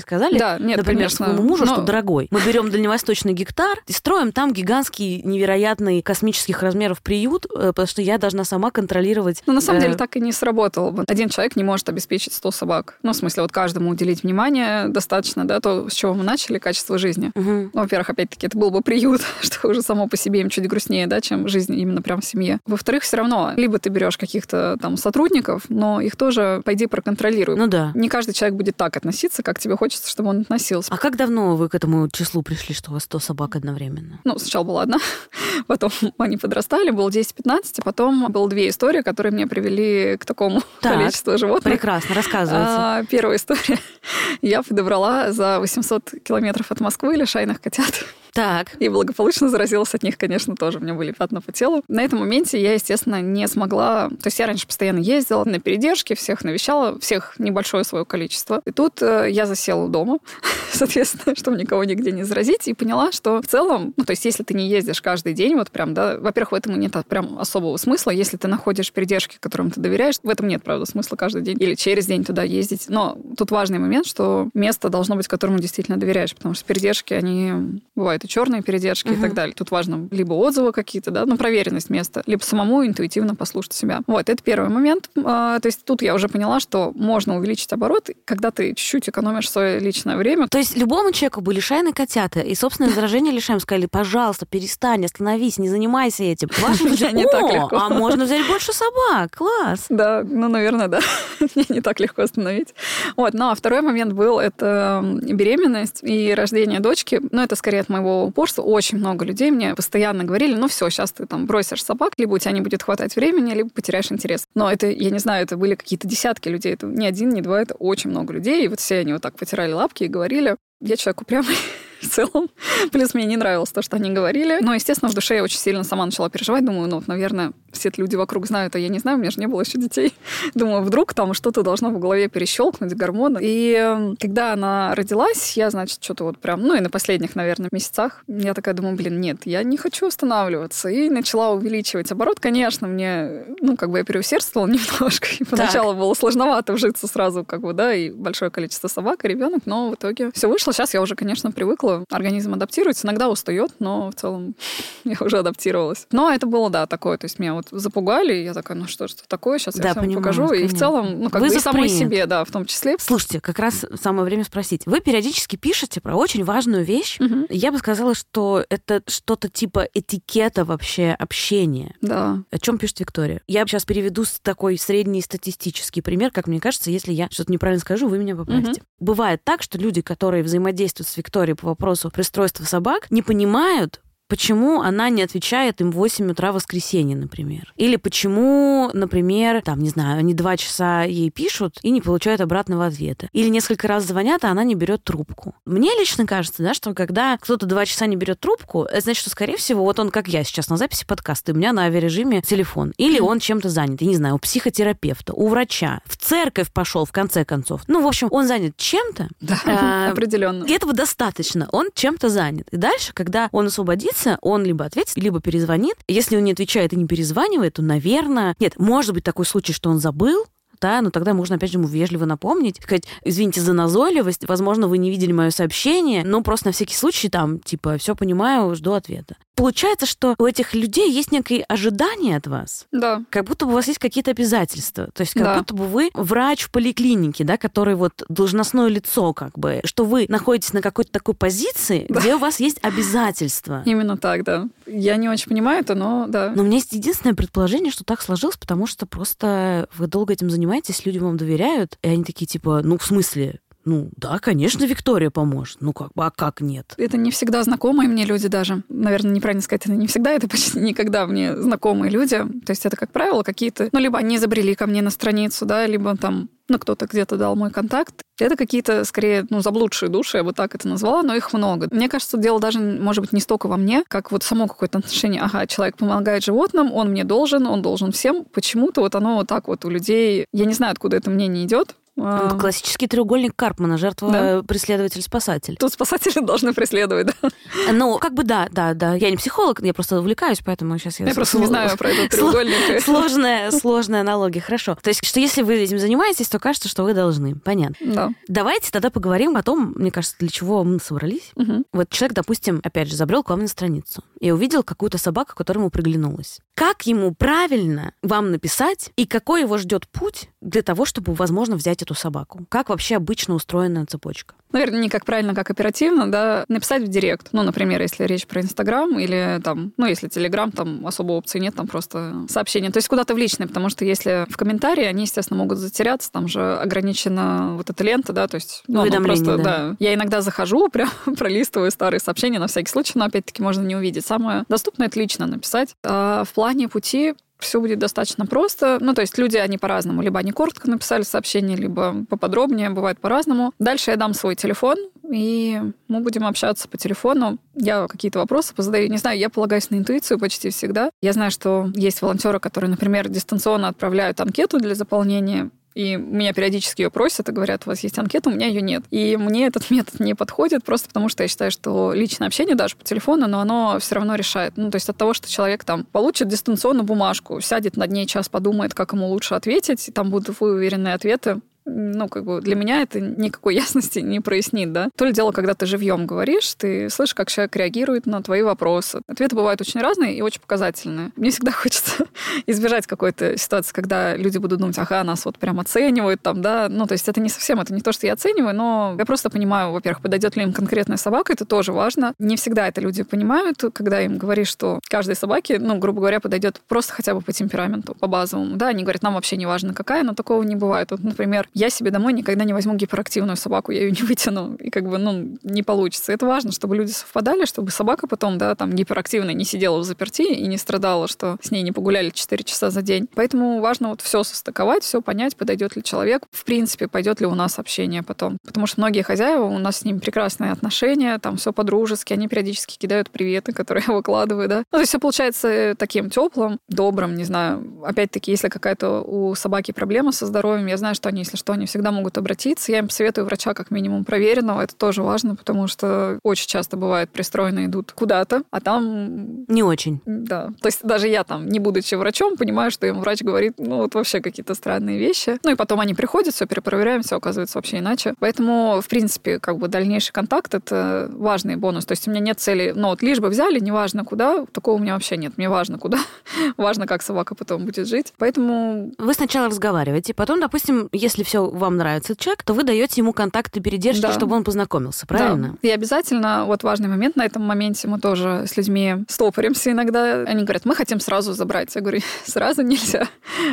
[0.00, 1.26] сказали, да, нет, например, конечно.
[1.26, 1.74] своему мужу, но...
[1.74, 7.68] что, дорогой, мы берем дальневосточный гектар и строим там гигантский, невероятный космических размеров приют, э,
[7.68, 9.42] потому что я должна сама контролировать.
[9.46, 9.82] Ну, на самом э...
[9.84, 11.04] деле, так и не сработало бы.
[11.06, 12.98] Один человек не может обеспечить 100 собак.
[13.02, 16.98] Ну, в смысле, вот каждому уделить внимание достаточно, да, то, с чего мы начали, качество
[16.98, 17.30] жизни.
[17.34, 17.70] Угу.
[17.72, 21.06] Ну, во-первых, опять-таки, это был бы приют, что уже само по себе им чуть грустнее,
[21.06, 22.58] да, чем жизнь именно прям в семье.
[22.66, 27.56] Во-вторых, все равно, либо ты берешь каких-то там сотрудников, но их тоже, пойди, проконтролируй.
[27.56, 27.92] Ну да.
[27.94, 30.92] Не каждый человек будет так относиться, как тебе хочется, чтобы он относился.
[30.92, 34.20] А как давно вы к этому числу пришли, что у вас 100 собак одновременно?
[34.24, 34.98] Ну, сначала была одна,
[35.66, 40.62] потом они подрастали, было 10-15, а потом было две истории, которые меня привели к такому
[40.80, 41.72] так, количеству животных.
[41.72, 42.66] Прекрасно, рассказывайте.
[42.68, 43.78] А, первая история.
[44.42, 48.04] Я подобрала за 800 километров от Москвы лишайных котят.
[48.32, 48.76] Так.
[48.78, 50.78] И благополучно заразилась от них, конечно, тоже.
[50.78, 51.82] У меня были пятна по телу.
[51.88, 54.08] На этом моменте я, естественно, не смогла...
[54.08, 58.62] То есть я раньше постоянно ездила на передержки, всех навещала, всех небольшое свое количество.
[58.64, 60.18] И тут э, я засела дома,
[60.72, 64.42] соответственно, чтобы никого нигде не заразить, и поняла, что в целом, ну, то есть если
[64.42, 68.10] ты не ездишь каждый день, вот прям, да, во-первых, в этом нет прям особого смысла.
[68.10, 71.74] Если ты находишь передержки, которым ты доверяешь, в этом нет, правда, смысла каждый день или
[71.74, 72.86] через день туда ездить.
[72.88, 77.80] Но тут важный момент, что место должно быть, которому действительно доверяешь, потому что передержки, они
[77.94, 79.18] бывают и черные передержки угу.
[79.18, 79.54] и так далее.
[79.54, 84.00] Тут важно либо отзывы какие-то, да, ну, проверенность места, либо самому интуитивно послушать себя.
[84.06, 85.10] Вот, это первый момент.
[85.24, 89.50] А, то есть тут я уже поняла, что можно увеличить оборот, когда ты чуть-чуть экономишь
[89.50, 90.48] свое личное время.
[90.48, 95.58] То есть любому человеку были шайны котята, и собственное заражение лишаем сказали, пожалуйста, перестань, остановись,
[95.58, 96.48] не занимайся этим.
[96.58, 97.76] Вашему не так легко.
[97.76, 99.86] А можно взять больше собак, класс.
[99.88, 101.00] Да, ну, наверное, да.
[101.54, 102.74] Мне не так легко остановить.
[103.16, 107.20] Вот, ну, а второй момент был, это беременность и рождение дочки.
[107.30, 108.62] Ну, это скорее от моего упорства.
[108.62, 112.38] Очень много людей мне постоянно говорили, ну, все, сейчас ты там бросишь собак, либо у
[112.38, 114.46] тебя не будет хватать времени, либо потеряешь интерес.
[114.54, 116.74] Но это, я не знаю, это были какие-то десятки людей.
[116.74, 118.64] Это не один, не два, это очень много людей.
[118.64, 121.56] И вот все они вот так потирали лапки и говорили, я человек упрямый,
[122.02, 122.48] в целом.
[122.92, 124.58] Плюс мне не нравилось то, что они говорили.
[124.60, 126.64] Но, естественно, в душе я очень сильно сама начала переживать.
[126.64, 129.46] Думаю, ну, наверное, все люди вокруг знают, а я не знаю, у меня же не
[129.46, 130.14] было еще детей.
[130.54, 133.38] Думаю, вдруг там что-то должно в голове перещелкнуть, гормоны.
[133.42, 137.68] И эм, когда она родилась, я, значит, что-то вот прям, ну и на последних, наверное,
[137.72, 140.88] месяцах, я такая думаю, блин, нет, я не хочу останавливаться.
[140.88, 142.40] И начала увеличивать оборот.
[142.40, 145.28] Конечно, мне, ну, как бы я переусердствовала немножко.
[145.38, 145.98] И поначалу так.
[145.98, 149.94] было сложновато вжиться сразу, как бы, да, и большое количество собак, и ребенок, но в
[149.94, 150.72] итоге все вышло.
[150.72, 151.87] Сейчас я уже, конечно, привыкла.
[152.10, 154.54] Организм адаптируется, иногда устает, но в целом
[155.04, 156.06] я уже адаптировалась.
[156.12, 157.18] Но это было, да, такое.
[157.18, 160.14] То есть меня вот запугали, я такая, ну что, что такое, сейчас да, я всем
[160.14, 160.48] покажу.
[160.48, 160.64] Конечно.
[160.64, 161.98] И в целом, ну как Вызов бы и самой принят.
[161.98, 162.96] себе, да, в том числе.
[162.98, 164.82] Слушайте, как раз самое время спросить.
[164.86, 167.18] Вы периодически пишете про очень важную вещь.
[167.20, 167.46] Угу.
[167.50, 171.94] Я бы сказала, что это что-то типа этикета вообще общения.
[172.00, 172.42] Да.
[172.50, 173.42] О чем пишет Виктория?
[173.46, 178.08] Я сейчас переведу такой средний статистический пример, как мне кажется, если я что-то неправильно скажу,
[178.08, 178.80] вы меня поправите.
[178.80, 178.80] Угу.
[179.00, 184.82] Бывает так, что люди, которые взаимодействуют с Викторией по вопросу пристройства собак, не понимают, почему
[184.82, 187.72] она не отвечает им в 8 утра в воскресенье, например.
[187.76, 192.86] Или почему, например, там, не знаю, они два часа ей пишут и не получают обратного
[192.86, 193.28] ответа.
[193.32, 195.54] Или несколько раз звонят, а она не берет трубку.
[195.64, 199.30] Мне лично кажется, да, что когда кто-то два часа не берет трубку, это значит, что,
[199.30, 202.92] скорее всего, вот он, как я сейчас на записи подкаста, у меня на авиарежиме телефон.
[202.98, 207.12] Или он чем-то занят, я не знаю, у психотерапевта, у врача, в церковь пошел, в
[207.12, 207.82] конце концов.
[207.88, 209.28] Ну, в общем, он занят чем-то.
[209.40, 210.64] Да, а, определенно.
[210.64, 211.68] И этого достаточно.
[211.72, 212.68] Он чем-то занят.
[212.70, 215.96] И дальше, когда он освободится, договориться, он либо ответит, либо перезвонит.
[216.08, 218.54] Если он не отвечает и не перезванивает, то, наверное...
[218.60, 220.46] Нет, может быть такой случай, что он забыл,
[220.80, 224.98] да, но тогда можно, опять же, ему вежливо напомнить, сказать, извините за назойливость, возможно, вы
[224.98, 229.36] не видели мое сообщение, но просто на всякий случай там, типа, все понимаю, жду ответа
[229.58, 232.86] получается, что у этих людей есть некое ожидание от вас.
[232.92, 233.24] Да.
[233.28, 235.08] Как будто бы у вас есть какие-то обязательства.
[235.12, 235.58] То есть как да.
[235.58, 240.26] будто бы вы врач в поликлинике, да, который вот должностное лицо, как бы, что вы
[240.28, 242.20] находитесь на какой-то такой позиции, да.
[242.20, 243.82] где у вас есть обязательства.
[243.84, 244.68] Именно так, да.
[244.86, 246.52] Я не очень понимаю это, но да.
[246.54, 250.50] Но у меня есть единственное предположение, что так сложилось, потому что просто вы долго этим
[250.50, 250.67] занимаетесь,
[251.04, 255.78] люди вам доверяют, и они такие типа, ну, в смысле, ну, да, конечно, Виктория поможет.
[255.80, 256.92] Ну, как бы, а как нет?
[256.98, 258.82] Это не всегда знакомые мне люди даже.
[258.90, 262.36] Наверное, неправильно сказать, это не всегда, это почти никогда мне знакомые люди.
[262.36, 263.88] То есть это, как правило, какие-то...
[263.90, 267.56] Ну, либо они забрели ко мне на страницу, да, либо там ну, кто-то где-то дал
[267.56, 268.16] мой контакт.
[268.38, 271.88] Это какие-то, скорее, ну, заблудшие души, я бы так это назвала, но их много.
[271.90, 275.40] Мне кажется, дело даже, может быть, не столько во мне, как вот само какое-то отношение.
[275.40, 278.44] Ага, человек помогает животным, он мне должен, он должен всем.
[278.44, 280.44] Почему-то вот оно вот так вот у людей...
[280.52, 282.56] Я не знаю, откуда это мнение идет, а...
[282.58, 284.62] Классический треугольник Карпмана, жертва, да.
[284.62, 285.76] преследователь, спасатель.
[285.76, 287.48] Тут спасатели должны преследовать, да?
[287.92, 289.14] Ну, как бы да, да, да.
[289.14, 291.26] Я не психолог, я просто увлекаюсь, поэтому сейчас я...
[291.26, 293.02] Я просто не знаю про этот треугольник.
[293.04, 294.96] Сложная, сложная аналогия, хорошо.
[295.00, 297.54] То есть, что если вы этим занимаетесь, то кажется, что вы должны.
[297.56, 298.14] Понятно.
[298.14, 298.30] Да.
[298.48, 301.52] Давайте тогда поговорим о том, мне кажется, для чего мы собрались.
[301.56, 301.84] Угу.
[301.92, 305.82] Вот человек, допустим, опять же, забрел к вам на страницу и увидел какую-то собаку, которая
[305.82, 306.60] ему приглянулась.
[306.74, 312.02] Как ему правильно вам написать и какой его ждет путь для того, чтобы, возможно, взять
[312.02, 312.66] эту собаку?
[312.68, 314.54] Как вообще обычно устроена цепочка?
[314.72, 317.48] Наверное, не как правильно, как оперативно, да, написать в директ.
[317.52, 321.74] Ну, например, если речь про Инстаграм или там, ну, если Телеграм, там особо опции нет,
[321.74, 322.90] там просто сообщение.
[322.90, 326.48] То есть куда-то в личное, потому что если в комментарии, они, естественно, могут затеряться, там
[326.48, 328.82] же ограничена вот эта лента, да, то есть...
[328.88, 329.62] Ну, просто, да.
[329.62, 329.96] да.
[329.98, 334.26] Я иногда захожу, прям пролистываю старые сообщения на всякий случай, но опять-таки можно не увидеть.
[334.26, 335.94] Самое доступное— это лично написать.
[336.04, 338.98] А в плане пути все будет достаточно просто.
[339.00, 340.22] Ну, то есть люди, они по-разному.
[340.22, 343.72] Либо они коротко написали сообщение, либо поподробнее, бывает по-разному.
[343.78, 344.96] Дальше я дам свой телефон,
[345.30, 347.58] и мы будем общаться по телефону.
[347.74, 349.10] Я какие-то вопросы позадаю.
[349.10, 351.10] Не знаю, я полагаюсь на интуицию почти всегда.
[351.20, 357.02] Я знаю, что есть волонтеры, которые, например, дистанционно отправляют анкету для заполнения и меня периодически
[357.02, 359.02] ее просят и говорят, у вас есть анкета, у меня ее нет.
[359.10, 362.94] И мне этот метод не подходит просто потому, что я считаю, что личное общение даже
[362.94, 364.74] по телефону, но оно все равно решает.
[364.76, 368.48] Ну, то есть от того, что человек там получит дистанционно бумажку, сядет над ней час,
[368.48, 371.58] подумает, как ему лучше ответить, и там будут уверенные ответы,
[371.88, 375.10] ну, как бы для меня это никакой ясности не прояснит, да.
[375.16, 379.20] То ли дело, когда ты живьем говоришь, ты слышишь, как человек реагирует на твои вопросы.
[379.26, 381.32] Ответы бывают очень разные и очень показательные.
[381.36, 382.26] Мне всегда хочется
[382.66, 386.88] избежать какой-то ситуации, когда люди будут думать, ага, нас вот прям оценивают там, да.
[386.88, 389.50] Ну, то есть это не совсем, это не то, что я оцениваю, но я просто
[389.50, 392.34] понимаю, во-первых, подойдет ли им конкретная собака, это тоже важно.
[392.38, 396.80] Не всегда это люди понимают, когда им говоришь, что каждой собаке, ну, грубо говоря, подойдет
[396.88, 398.76] просто хотя бы по темпераменту, по базовому.
[398.76, 401.10] Да, они говорят, нам вообще не важно какая, но такого не бывает.
[401.10, 404.90] Вот, например, я себе домой никогда не возьму гиперактивную собаку, я ее не вытяну, и
[404.90, 406.32] как бы, ну, не получится.
[406.32, 410.42] Это важно, чтобы люди совпадали, чтобы собака потом, да, там, гиперактивная не сидела в заперти
[410.42, 413.28] и не страдала, что с ней не погуляли 4 часа за день.
[413.34, 417.54] Поэтому важно вот все состыковать, все понять, подойдет ли человек, в принципе, пойдет ли у
[417.54, 418.58] нас общение потом.
[418.66, 422.98] Потому что многие хозяева, у нас с ними прекрасные отношения, там все по-дружески, они периодически
[422.98, 424.78] кидают приветы, которые я выкладываю, да.
[424.78, 428.02] Ну, то есть все получается таким теплым, добрым, не знаю.
[428.04, 431.86] Опять-таки, если какая-то у собаки проблема со здоровьем, я знаю, что они, если что, они
[431.86, 432.92] всегда могут обратиться.
[432.92, 434.80] Я им советую врача как минимум проверенного.
[434.82, 439.64] Это тоже важно, потому что очень часто бывает пристроено идут куда-то, а там...
[439.66, 440.20] Не очень.
[440.24, 440.70] Да.
[440.80, 444.14] То есть даже я там, не будучи врачом, понимаю, что им врач говорит, ну вот
[444.14, 445.58] вообще какие-то странные вещи.
[445.64, 448.34] Ну и потом они приходят, все перепроверяем, все оказывается вообще иначе.
[448.38, 452.06] Поэтому, в принципе, как бы дальнейший контакт— это важный бонус.
[452.06, 454.98] То есть у меня нет цели, ну вот лишь бы взяли, неважно куда, такого у
[454.98, 455.56] меня вообще нет.
[455.56, 456.18] Мне важно куда,
[456.76, 458.32] важно, как собака потом будет жить.
[458.38, 459.12] Поэтому...
[459.18, 463.80] Вы сначала разговариваете, потом, допустим, если все вам нравится человек, то вы даете ему контакты
[463.80, 464.32] передержки, да.
[464.32, 465.76] чтобы он познакомился, правильно?
[465.80, 465.88] Да.
[465.88, 470.42] И обязательно, вот важный момент на этом моменте, мы тоже с людьми стопоримся иногда.
[470.42, 471.94] Они говорят, мы хотим сразу забрать.
[471.94, 473.28] Я говорю, сразу нельзя.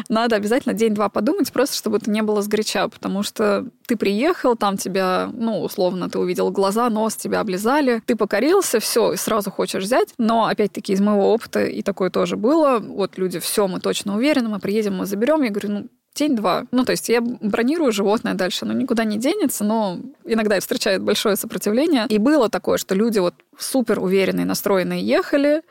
[0.07, 4.77] Надо обязательно день-два подумать, просто чтобы это не было сгоряча, потому что ты приехал, там
[4.77, 9.83] тебя, ну, условно, ты увидел глаза, нос, тебя облизали, ты покорился, все, и сразу хочешь
[9.83, 10.13] взять.
[10.17, 14.47] Но, опять-таки, из моего опыта, и такое тоже было, вот люди, все, мы точно уверены,
[14.47, 15.43] мы приедем, мы заберем.
[15.43, 16.65] Я говорю, ну, день-два.
[16.71, 21.35] Ну, то есть я бронирую животное дальше, оно никуда не денется, но иногда встречает большое
[21.35, 22.05] сопротивление.
[22.09, 25.61] И было такое, что люди вот супер уверенные, настроенные ехали,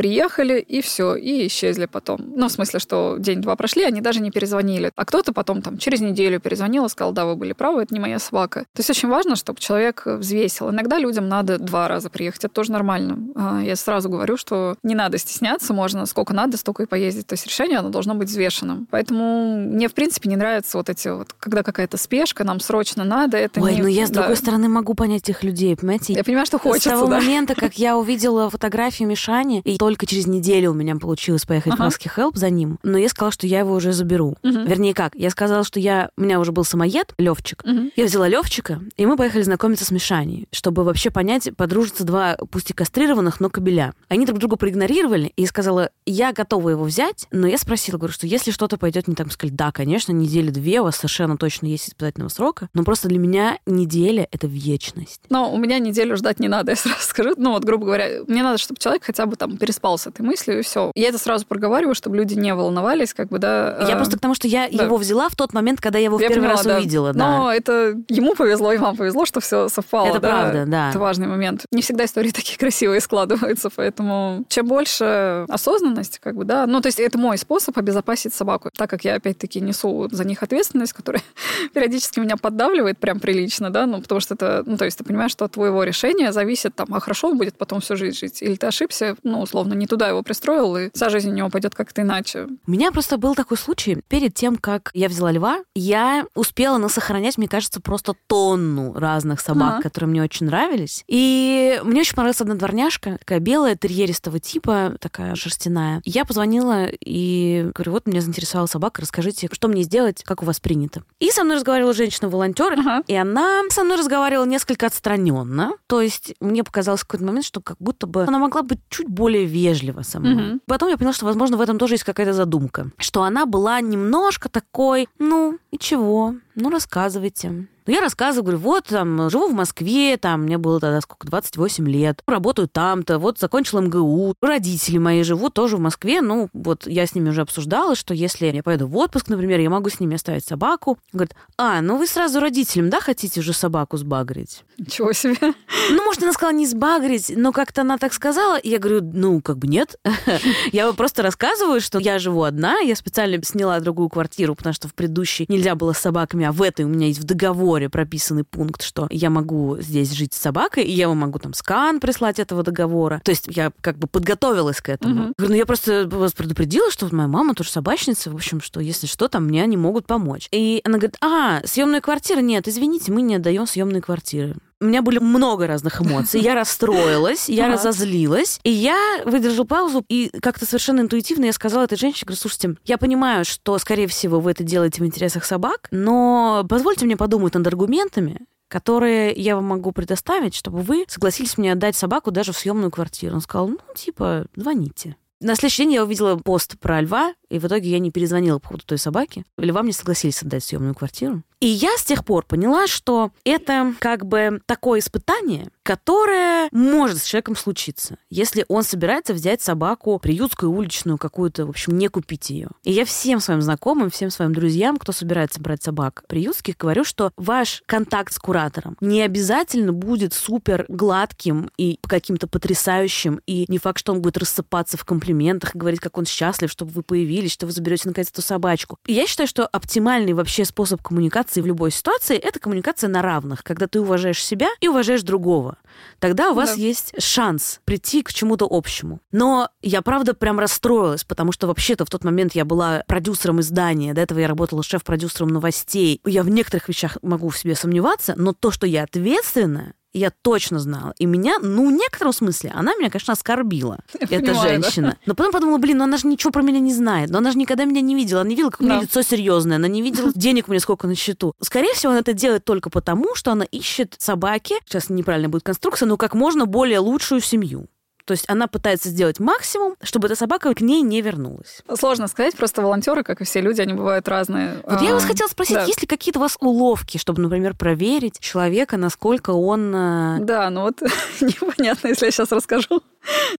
[0.00, 2.32] приехали, и все, и исчезли потом.
[2.34, 4.92] Ну, в смысле, что день-два прошли, они даже не перезвонили.
[4.96, 8.00] А кто-то потом там через неделю перезвонил и сказал, да, вы были правы, это не
[8.00, 8.60] моя собака.
[8.60, 10.70] То есть очень важно, чтобы человек взвесил.
[10.70, 13.18] Иногда людям надо два раза приехать, это тоже нормально.
[13.36, 17.26] А, я сразу говорю, что не надо стесняться, можно сколько надо, столько и поездить.
[17.26, 18.88] То есть решение, оно должно быть взвешенным.
[18.90, 23.36] Поэтому мне, в принципе, не нравятся вот эти вот, когда какая-то спешка, нам срочно надо,
[23.36, 23.82] это Ой, не...
[23.82, 24.20] ну я, с да.
[24.20, 26.14] другой стороны, могу понять этих людей, понимаете?
[26.14, 27.20] Я понимаю, что хочется, С того да.
[27.20, 31.90] момента, как я увидела фотографии Мишани, и только через неделю у меня получилось поехать ага.
[31.90, 34.36] в Husky Help за ним, но я сказала, что я его уже заберу.
[34.44, 34.60] Угу.
[34.68, 35.16] Вернее, как?
[35.16, 36.10] Я сказала, что я...
[36.16, 37.64] у меня уже был самоед, Левчик.
[37.64, 37.90] Угу.
[37.96, 42.70] Я взяла Левчика, и мы поехали знакомиться с Мишаней, чтобы вообще понять, подружиться два, пусть
[42.70, 43.92] и кастрированных, но кобеля.
[44.08, 48.12] Они друг друга проигнорировали, и я сказала, я готова его взять, но я спросила, говорю,
[48.12, 51.66] что если что-то пойдет не так, сказали, да, конечно, недели две, у вас совершенно точно
[51.66, 55.22] есть испытательного срока, но просто для меня неделя— это вечность.
[55.30, 57.34] Но у меня неделю ждать не надо, я сразу скажу.
[57.36, 60.58] Ну вот, грубо говоря, мне надо, чтобы человек хотя бы там переспал с этой мыслью,
[60.58, 60.90] и все.
[60.96, 63.78] Я это сразу проговариваю, чтобы люди не волновались, как бы, да.
[63.86, 64.84] Я э, просто к тому, что я да.
[64.84, 66.76] его взяла в тот момент, когда я его в первый поняла, раз да.
[66.76, 67.18] увидела, да.
[67.18, 70.06] Но это ему повезло, и вам повезло, что все совпало.
[70.06, 70.28] Это да?
[70.28, 70.90] правда, да.
[70.90, 71.66] Это важный момент.
[71.70, 76.66] Не всегда истории такие красивые складываются, поэтому чем больше осознанности, как бы, да.
[76.66, 80.42] Ну, то есть это мой способ обезопасить собаку, так как я, опять-таки, несу за них
[80.42, 81.22] ответственность, которая
[81.74, 85.30] периодически меня поддавливает прям прилично, да, ну, потому что это, ну, то есть ты понимаешь,
[85.30, 88.56] что от твоего решения зависит, там, а хорошо он будет потом всю жизнь жить, или
[88.56, 92.02] ты ошибся, ну, условно, не туда его пристроил, и вся жизнь у него пойдет как-то
[92.02, 92.48] иначе.
[92.66, 93.98] У меня просто был такой случай.
[94.08, 99.74] Перед тем, как я взяла льва, я успела насохранять, мне кажется, просто тонну разных собак,
[99.74, 99.82] ага.
[99.82, 101.04] которые мне очень нравились.
[101.06, 106.00] И мне очень понравилась одна дворняжка, такая белая, терьеристого типа, такая шерстяная.
[106.04, 110.60] Я позвонила и говорю, вот меня заинтересовала собака, расскажите, что мне сделать, как у вас
[110.60, 111.02] принято.
[111.18, 113.02] И со мной разговаривала женщина-волонтер, ага.
[113.06, 115.72] и она со мной разговаривала несколько отстраненно.
[115.86, 119.08] То есть мне показалось в какой-то момент, что как будто бы она могла быть чуть
[119.08, 120.52] более вежлива со мной.
[120.52, 120.60] Угу.
[120.66, 122.90] Потом я поняла, что, возможно, в этом тоже есть какая-то задумка.
[122.96, 126.34] Что она была немножко такой, ну, и чего?
[126.54, 127.66] Ну, рассказывайте.
[127.90, 131.88] Ну, я рассказываю, говорю, вот, там, живу в Москве, там, мне было тогда сколько, 28
[131.88, 137.04] лет, работаю там-то, вот, закончил МГУ, родители мои живут тоже в Москве, ну, вот, я
[137.04, 140.14] с ними уже обсуждала, что если я поеду в отпуск, например, я могу с ними
[140.14, 140.98] оставить собаку.
[141.12, 144.62] Говорит, а, ну вы сразу родителям, да, хотите уже собаку сбагрить?
[144.78, 145.52] Ничего себе.
[145.90, 149.40] Ну, может, она сказала не сбагрить, но как-то она так сказала, и я говорю, ну,
[149.40, 149.96] как бы нет.
[150.72, 154.94] Я просто рассказываю, что я живу одна, я специально сняла другую квартиру, потому что в
[154.94, 158.82] предыдущей нельзя было с собаками, а в этой у меня есть в договоре прописанный пункт,
[158.82, 162.62] что я могу здесь жить с собакой, и я вам могу там скан прислать этого
[162.62, 163.20] договора.
[163.24, 165.14] То есть я как бы подготовилась к этому.
[165.14, 165.34] Угу.
[165.38, 169.06] Говорю, ну я просто вас предупредила, что моя мама тоже собачница, в общем, что если
[169.06, 170.48] что, там мне они могут помочь.
[170.50, 172.40] И она говорит, а, съемная квартира?
[172.40, 176.40] Нет, извините, мы не отдаем съемные квартиры у меня были много разных эмоций.
[176.40, 181.98] Я расстроилась, я разозлилась, и я выдержала паузу, и как-то совершенно интуитивно я сказала этой
[181.98, 186.64] женщине, говорю, слушайте, я понимаю, что, скорее всего, вы это делаете в интересах собак, но
[186.68, 191.96] позвольте мне подумать над аргументами, которые я вам могу предоставить, чтобы вы согласились мне отдать
[191.96, 193.34] собаку даже в съемную квартиру.
[193.34, 195.16] Он сказал, ну, типа, звоните.
[195.40, 198.68] На следующий день я увидела пост про льва, и в итоге я не перезвонила по
[198.68, 199.44] поводу той собаки.
[199.58, 201.42] Льва мне согласились отдать съемную квартиру.
[201.60, 207.26] И я с тех пор поняла, что это как бы такое испытание, которое может с
[207.26, 212.68] человеком случиться, если он собирается взять собаку приютскую, уличную какую-то, в общем, не купить ее.
[212.82, 217.30] И я всем своим знакомым, всем своим друзьям, кто собирается брать собак приютских, говорю, что
[217.36, 223.98] ваш контакт с куратором не обязательно будет супер гладким и каким-то потрясающим, и не факт,
[223.98, 227.66] что он будет рассыпаться в комплиментах и говорить, как он счастлив, чтобы вы появились, что
[227.66, 228.98] вы заберете наконец эту собачку.
[229.06, 233.22] И я считаю, что оптимальный вообще способ коммуникации коммуникации в любой ситуации— это коммуникация на
[233.22, 235.76] равных, когда ты уважаешь себя и уважаешь другого.
[236.18, 236.80] Тогда у вас да.
[236.80, 239.20] есть шанс прийти к чему-то общему.
[239.32, 244.14] Но я, правда, прям расстроилась, потому что вообще-то в тот момент я была продюсером издания,
[244.14, 246.20] до этого я работала шеф-продюсером новостей.
[246.24, 250.78] Я в некоторых вещах могу в себе сомневаться, но то, что я ответственная, я точно
[250.78, 251.14] знала.
[251.18, 255.08] И меня, ну, в некотором смысле, она меня, конечно, оскорбила, я эта понимаю, женщина.
[255.10, 255.16] Да?
[255.26, 257.30] Но потом подумала, блин, ну она же ничего про меня не знает.
[257.30, 258.40] Но она же никогда меня не видела.
[258.40, 259.02] Она не видела, как у меня да.
[259.02, 259.76] лицо серьезное.
[259.76, 261.54] Она не видела денег у меня сколько на счету.
[261.60, 266.06] Скорее всего, она это делает только потому, что она ищет собаки, сейчас неправильно будет конструкция,
[266.06, 267.86] но как можно более лучшую семью.
[268.24, 271.82] То есть она пытается сделать максимум, чтобы эта собака к ней не вернулась.
[271.98, 274.76] Сложно сказать, просто волонтеры, как и все люди, они бывают разные.
[274.84, 275.84] Вот я вас а, хотела спросить, да.
[275.84, 279.94] есть ли какие-то у вас уловки, чтобы, например, проверить человека, насколько он...
[279.94, 281.00] Э, да, ну вот
[281.40, 283.02] непонятно, если я сейчас расскажу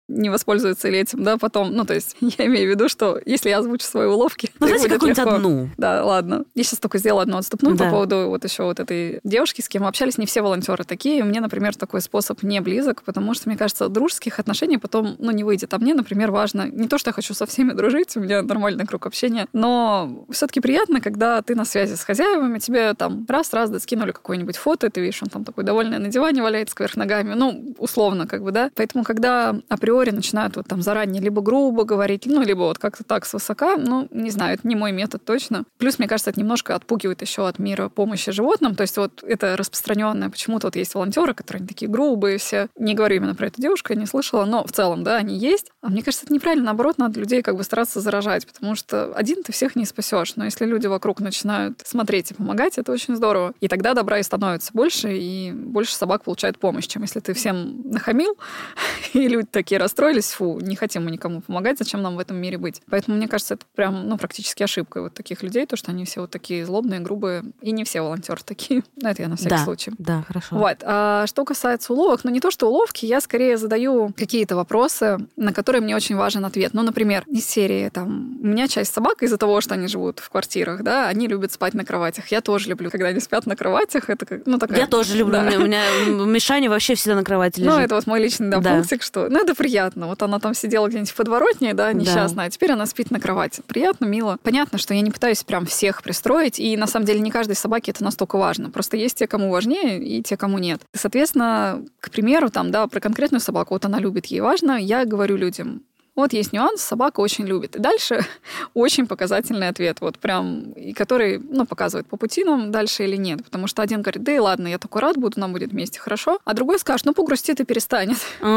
[0.09, 1.73] не воспользуется ли этим, да, потом.
[1.73, 4.89] Ну, то есть я имею в виду, что если я озвучу свои уловки, ну, знаете,
[4.89, 5.71] какую-нибудь одну.
[5.77, 6.45] Да, ладно.
[6.55, 7.85] Я сейчас только сделала одну отступную да.
[7.85, 10.19] по поводу вот еще вот этой девушки, с кем мы общались.
[10.19, 11.23] Не все волонтеры такие.
[11.25, 15.45] Мне, например, такой способ не близок, потому что, мне кажется, дружеских отношений потом, ну, не
[15.45, 15.73] выйдет.
[15.75, 18.87] А мне, например, важно не то, что я хочу со всеми дружить, у меня нормальный
[18.87, 24.13] круг общения, но все-таки приятно, когда ты на связи с хозяевами, тебе там раз-раз скинули
[24.13, 28.27] какое-нибудь фото, ты видишь, он там такой довольный на диване валяется кверх ногами, ну, условно,
[28.27, 28.71] как бы, да.
[28.75, 33.25] Поэтому, когда априори начинают вот там заранее либо грубо говорить, ну, либо вот как-то так
[33.25, 35.65] свысока, ну, не знаю, это не мой метод точно.
[35.79, 39.57] Плюс, мне кажется, это немножко отпугивает еще от мира помощи животным, то есть вот это
[39.57, 42.69] распространенное, почему-то вот есть волонтеры, которые такие грубые все.
[42.79, 45.71] Не говорю именно про эту девушку, я не слышала, но в целом, да, они есть.
[45.81, 49.43] А мне кажется, это неправильно, наоборот, надо людей как бы стараться заражать, потому что один
[49.43, 53.55] ты всех не спасешь, но если люди вокруг начинают смотреть и помогать, это очень здорово.
[53.61, 57.83] И тогда добра и становится больше, и больше собак получает помощь, чем если ты всем
[57.85, 58.37] нахамил,
[59.15, 62.59] или люди такие расстроились, фу, не хотим мы никому помогать, зачем нам в этом мире
[62.59, 62.83] быть.
[62.91, 66.21] Поэтому мне кажется, это прям, ну, практически ошибка вот таких людей, то, что они все
[66.23, 68.83] вот такие злобные, грубые, и не все волонтеры такие.
[68.97, 69.93] Но это я на всякий да, случай.
[69.99, 70.57] Да, хорошо.
[70.57, 70.79] Вот.
[70.83, 75.53] А что касается уловок, ну, не то, что уловки, я скорее задаю какие-то вопросы, на
[75.53, 76.73] которые мне очень важен ответ.
[76.73, 80.31] Ну, например, из серии, там, у меня часть собак из-за того, что они живут в
[80.31, 82.29] квартирах, да, они любят спать на кроватях.
[82.29, 84.09] Я тоже люблю, когда они спят на кроватях.
[84.09, 84.79] Это как, ну, такая...
[84.79, 85.33] Я тоже люблю.
[85.33, 85.51] Да.
[85.59, 85.83] У меня
[86.27, 87.73] Мишаня вообще всегда на кровати лежит.
[87.73, 88.75] Ну, это вот мой личный да, да.
[88.77, 89.29] пунктик, что...
[89.29, 90.07] Ну, это приятно.
[90.07, 92.45] Вот она там сидела где-нибудь в подворотне, да, несчастная, да.
[92.45, 93.63] а теперь она спит на кровати.
[93.67, 94.39] Приятно, мило.
[94.45, 97.91] Понятно, что я не пытаюсь прям всех пристроить, и на самом деле не каждой собаке
[97.91, 98.71] это настолько важно.
[98.71, 100.83] Просто есть те, кому важнее, и те, кому нет.
[100.95, 105.37] Соответственно, к примеру, там, да, про конкретную собаку, вот она любит, ей важно, я говорю
[105.37, 105.83] людям,
[106.17, 107.77] вот есть нюанс, собака очень любит.
[107.77, 108.27] И дальше
[108.75, 113.45] очень показательный ответ, вот прям, и который, ну, показывает по пути нам дальше или нет.
[113.45, 116.39] Потому что один говорит, да и ладно, я такой рад буду, нам будет вместе хорошо.
[116.45, 118.19] А другой скажет, ну, погрустит и перестанет.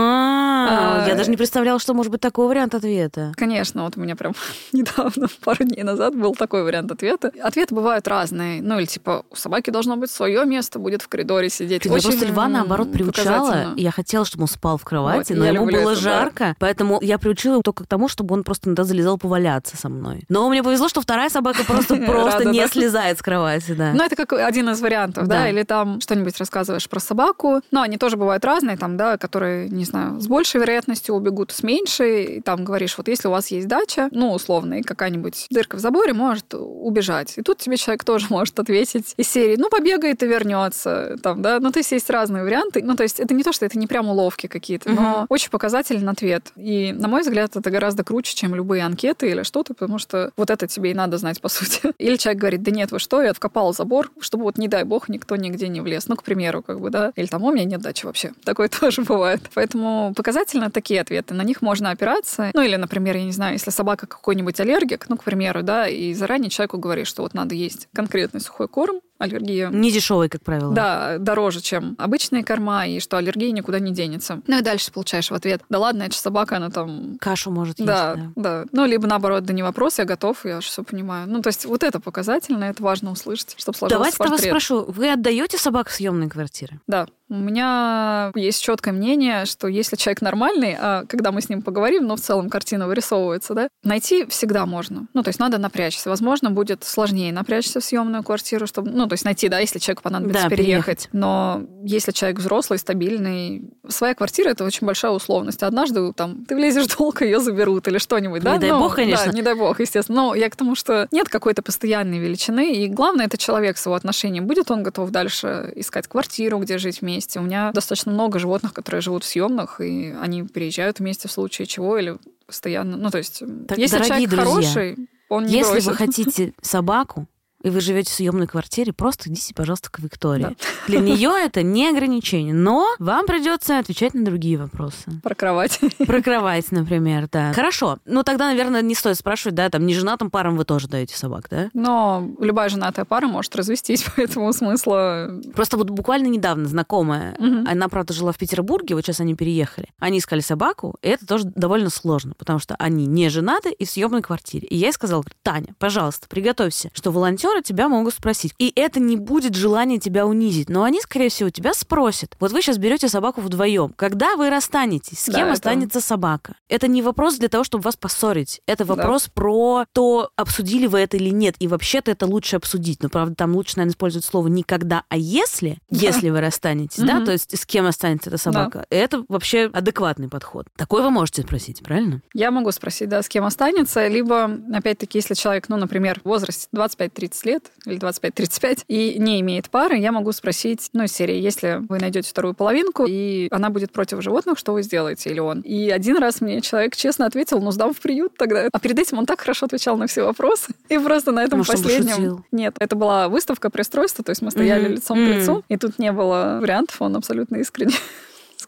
[0.66, 3.34] А, я даже не представляла, что может быть такой вариант ответа.
[3.36, 4.34] Конечно, вот у меня прям
[4.72, 7.32] недавно, пару дней назад был такой вариант ответа.
[7.42, 8.62] Ответы бывают разные.
[8.62, 11.84] Ну, или типа, у собаки должно быть свое место, будет в коридоре сидеть.
[11.86, 13.74] Я просто льва, наоборот, приучала.
[13.76, 17.54] Я хотела, чтобы он спал в кровати, но ему было жарко, поэтому я приучала научила
[17.54, 20.24] его только к тому, чтобы он просто иногда залезал поваляться со мной.
[20.30, 23.92] Но мне повезло, что вторая собака просто просто не слезает с кровати, да.
[23.94, 27.62] Ну, это как один из вариантов, да, или там что-нибудь рассказываешь про собаку.
[27.72, 31.64] Но они тоже бывают разные, там, да, которые, не знаю, с большей вероятностью убегут, с
[31.64, 32.38] меньшей.
[32.38, 35.80] И там говоришь, вот если у вас есть дача, ну, условно, и какая-нибудь дырка в
[35.80, 37.34] заборе может убежать.
[37.38, 41.60] И тут тебе человек тоже может ответить из серии, ну, побегает и вернется, там, да.
[41.60, 42.82] Ну, то есть есть разные варианты.
[42.84, 46.12] Ну, то есть это не то, что это не прям уловки какие-то, но очень показательный
[46.12, 46.52] ответ.
[46.56, 50.50] И, на мой взгляд, это гораздо круче, чем любые анкеты или что-то, потому что вот
[50.50, 51.94] это тебе и надо знать, по сути.
[51.98, 55.10] Или человек говорит, да нет, вы что, я откопал забор, чтобы вот, не дай бог,
[55.10, 56.08] никто нигде не влез.
[56.08, 57.12] Ну, к примеру, как бы, да.
[57.16, 58.32] Или там, у меня нет дачи вообще.
[58.44, 59.42] Такое тоже бывает.
[59.54, 61.34] Поэтому показательно такие ответы.
[61.34, 62.52] На них можно опираться.
[62.54, 66.14] Ну, или, например, я не знаю, если собака какой-нибудь аллергик, ну, к примеру, да, и
[66.14, 69.70] заранее человеку говоришь, что вот надо есть конкретный сухой корм, аллергия.
[69.70, 70.74] Не дешевый, как правило.
[70.74, 74.42] Да, дороже, чем обычные корма, и что аллергия никуда не денется.
[74.48, 77.18] Ну и дальше получаешь в ответ, да ладно, это же собака, она там...
[77.20, 77.88] Кашу может есть.
[77.88, 78.32] Да, да.
[78.36, 78.66] да.
[78.72, 81.28] Ну, либо наоборот, да не вопрос, я готов, я же все понимаю.
[81.28, 84.40] Ну, то есть вот это показательно, это важно услышать, чтобы сложился Давайте портрет.
[84.40, 86.80] вас спрошу, вы отдаете собак в съемные квартиры?
[86.88, 87.08] Да.
[87.34, 92.06] У меня есть четкое мнение, что если человек нормальный, а когда мы с ним поговорим,
[92.06, 95.08] ну, в целом картина вырисовывается, да, найти всегда можно.
[95.16, 96.12] Ну, то есть надо напрячься.
[96.12, 100.04] Возможно, будет сложнее напрячься в съемную квартиру, чтобы, ну, то есть найти, да, если человеку
[100.04, 100.84] понадобится да, переехать.
[100.84, 101.10] переехать.
[101.12, 105.64] Но если человек взрослый, стабильный, своя квартира это очень большая условность.
[105.64, 108.54] Однажды там ты влезешь долго, ее заберут или что-нибудь, да?
[108.54, 109.32] Не дай ну, бог, конечно.
[109.32, 110.22] Да, не дай бог, естественно.
[110.22, 113.96] Но я к тому, что нет какой-то постоянной величины, и главное это человек с его
[113.96, 114.46] отношением.
[114.46, 117.23] Будет он готов дальше искать квартиру, где жить вместе.
[117.36, 121.66] У меня достаточно много животных, которые живут в съемных, и они переезжают вместе в случае
[121.66, 122.98] чего или постоянно.
[122.98, 125.88] Ну, то есть, так, если человек друзья, хороший, он не Если бросит.
[125.88, 127.28] вы хотите собаку,
[127.64, 130.44] и вы живете в съемной квартире, просто идите, пожалуйста, к Виктории.
[130.44, 130.54] Да.
[130.88, 135.12] Для нее это не ограничение, но вам придется отвечать на другие вопросы.
[135.24, 135.80] Про кровать.
[136.06, 137.54] Про кровать, например, да.
[137.54, 138.00] Хорошо.
[138.06, 141.70] Ну, тогда, наверное, не стоит спрашивать, да, там, неженатым парам вы тоже даете собак, да?
[141.74, 145.42] Но любая женатая пара может развестись, поэтому смысла...
[145.56, 147.68] Просто вот буквально недавно знакомая, Мгм.
[147.68, 149.88] она, правда, жила в Петербурге, вот сейчас они переехали.
[150.00, 153.90] Они искали собаку, и это тоже довольно сложно, потому что они не женаты и в
[153.90, 154.68] съемной квартире.
[154.68, 157.12] И я ей сказала, Таня, пожалуйста, приготовься, что
[157.54, 158.54] волонтеры тебя могут спросить.
[158.58, 162.36] И это не будет желание тебя унизить, но они, скорее всего, тебя спросят.
[162.40, 163.94] Вот вы сейчас берете собаку вдвоем.
[163.96, 166.56] Когда вы расстанетесь, с Да, кем это- останется собака?
[166.70, 168.62] Это не вопрос для того, чтобы вас поссорить.
[168.68, 171.56] Это вопрос про то, обсудили вы это или нет.
[171.60, 173.02] И вообще-то это лучше обсудить.
[173.04, 177.32] Но, правда, там лучше, наверное, использовать слово «никогда», а «если», если вы расстанетесь, да, то
[177.32, 178.86] есть с кем останется эта собака.
[178.90, 180.68] Это вообще адекватный подход.
[180.76, 182.22] Такой вы можете спросить, правильно?
[182.34, 186.68] Я могу спросить, да, с кем останется, либо, опять-таки, если человек, ну, например, в возрасте
[186.72, 192.00] 25-30 лет или 25-35 и не имеет пары, я могу спросить, ну, серии, если вы
[192.00, 195.62] найдете вторую половинку, и она будет против животных, что вы сделаете, или он.
[195.62, 198.68] И один раз мне человек честно ответил, ну, сдам в приют тогда.
[198.72, 200.74] А перед этим он так хорошо отвечал на все вопросы.
[200.90, 202.46] И просто на этом Может, последнем...
[202.52, 204.94] Нет, это была выставка пристройства, то есть мы стояли Мгм.
[204.94, 207.94] лицом к лицу, и тут не было вариантов, он абсолютно искренне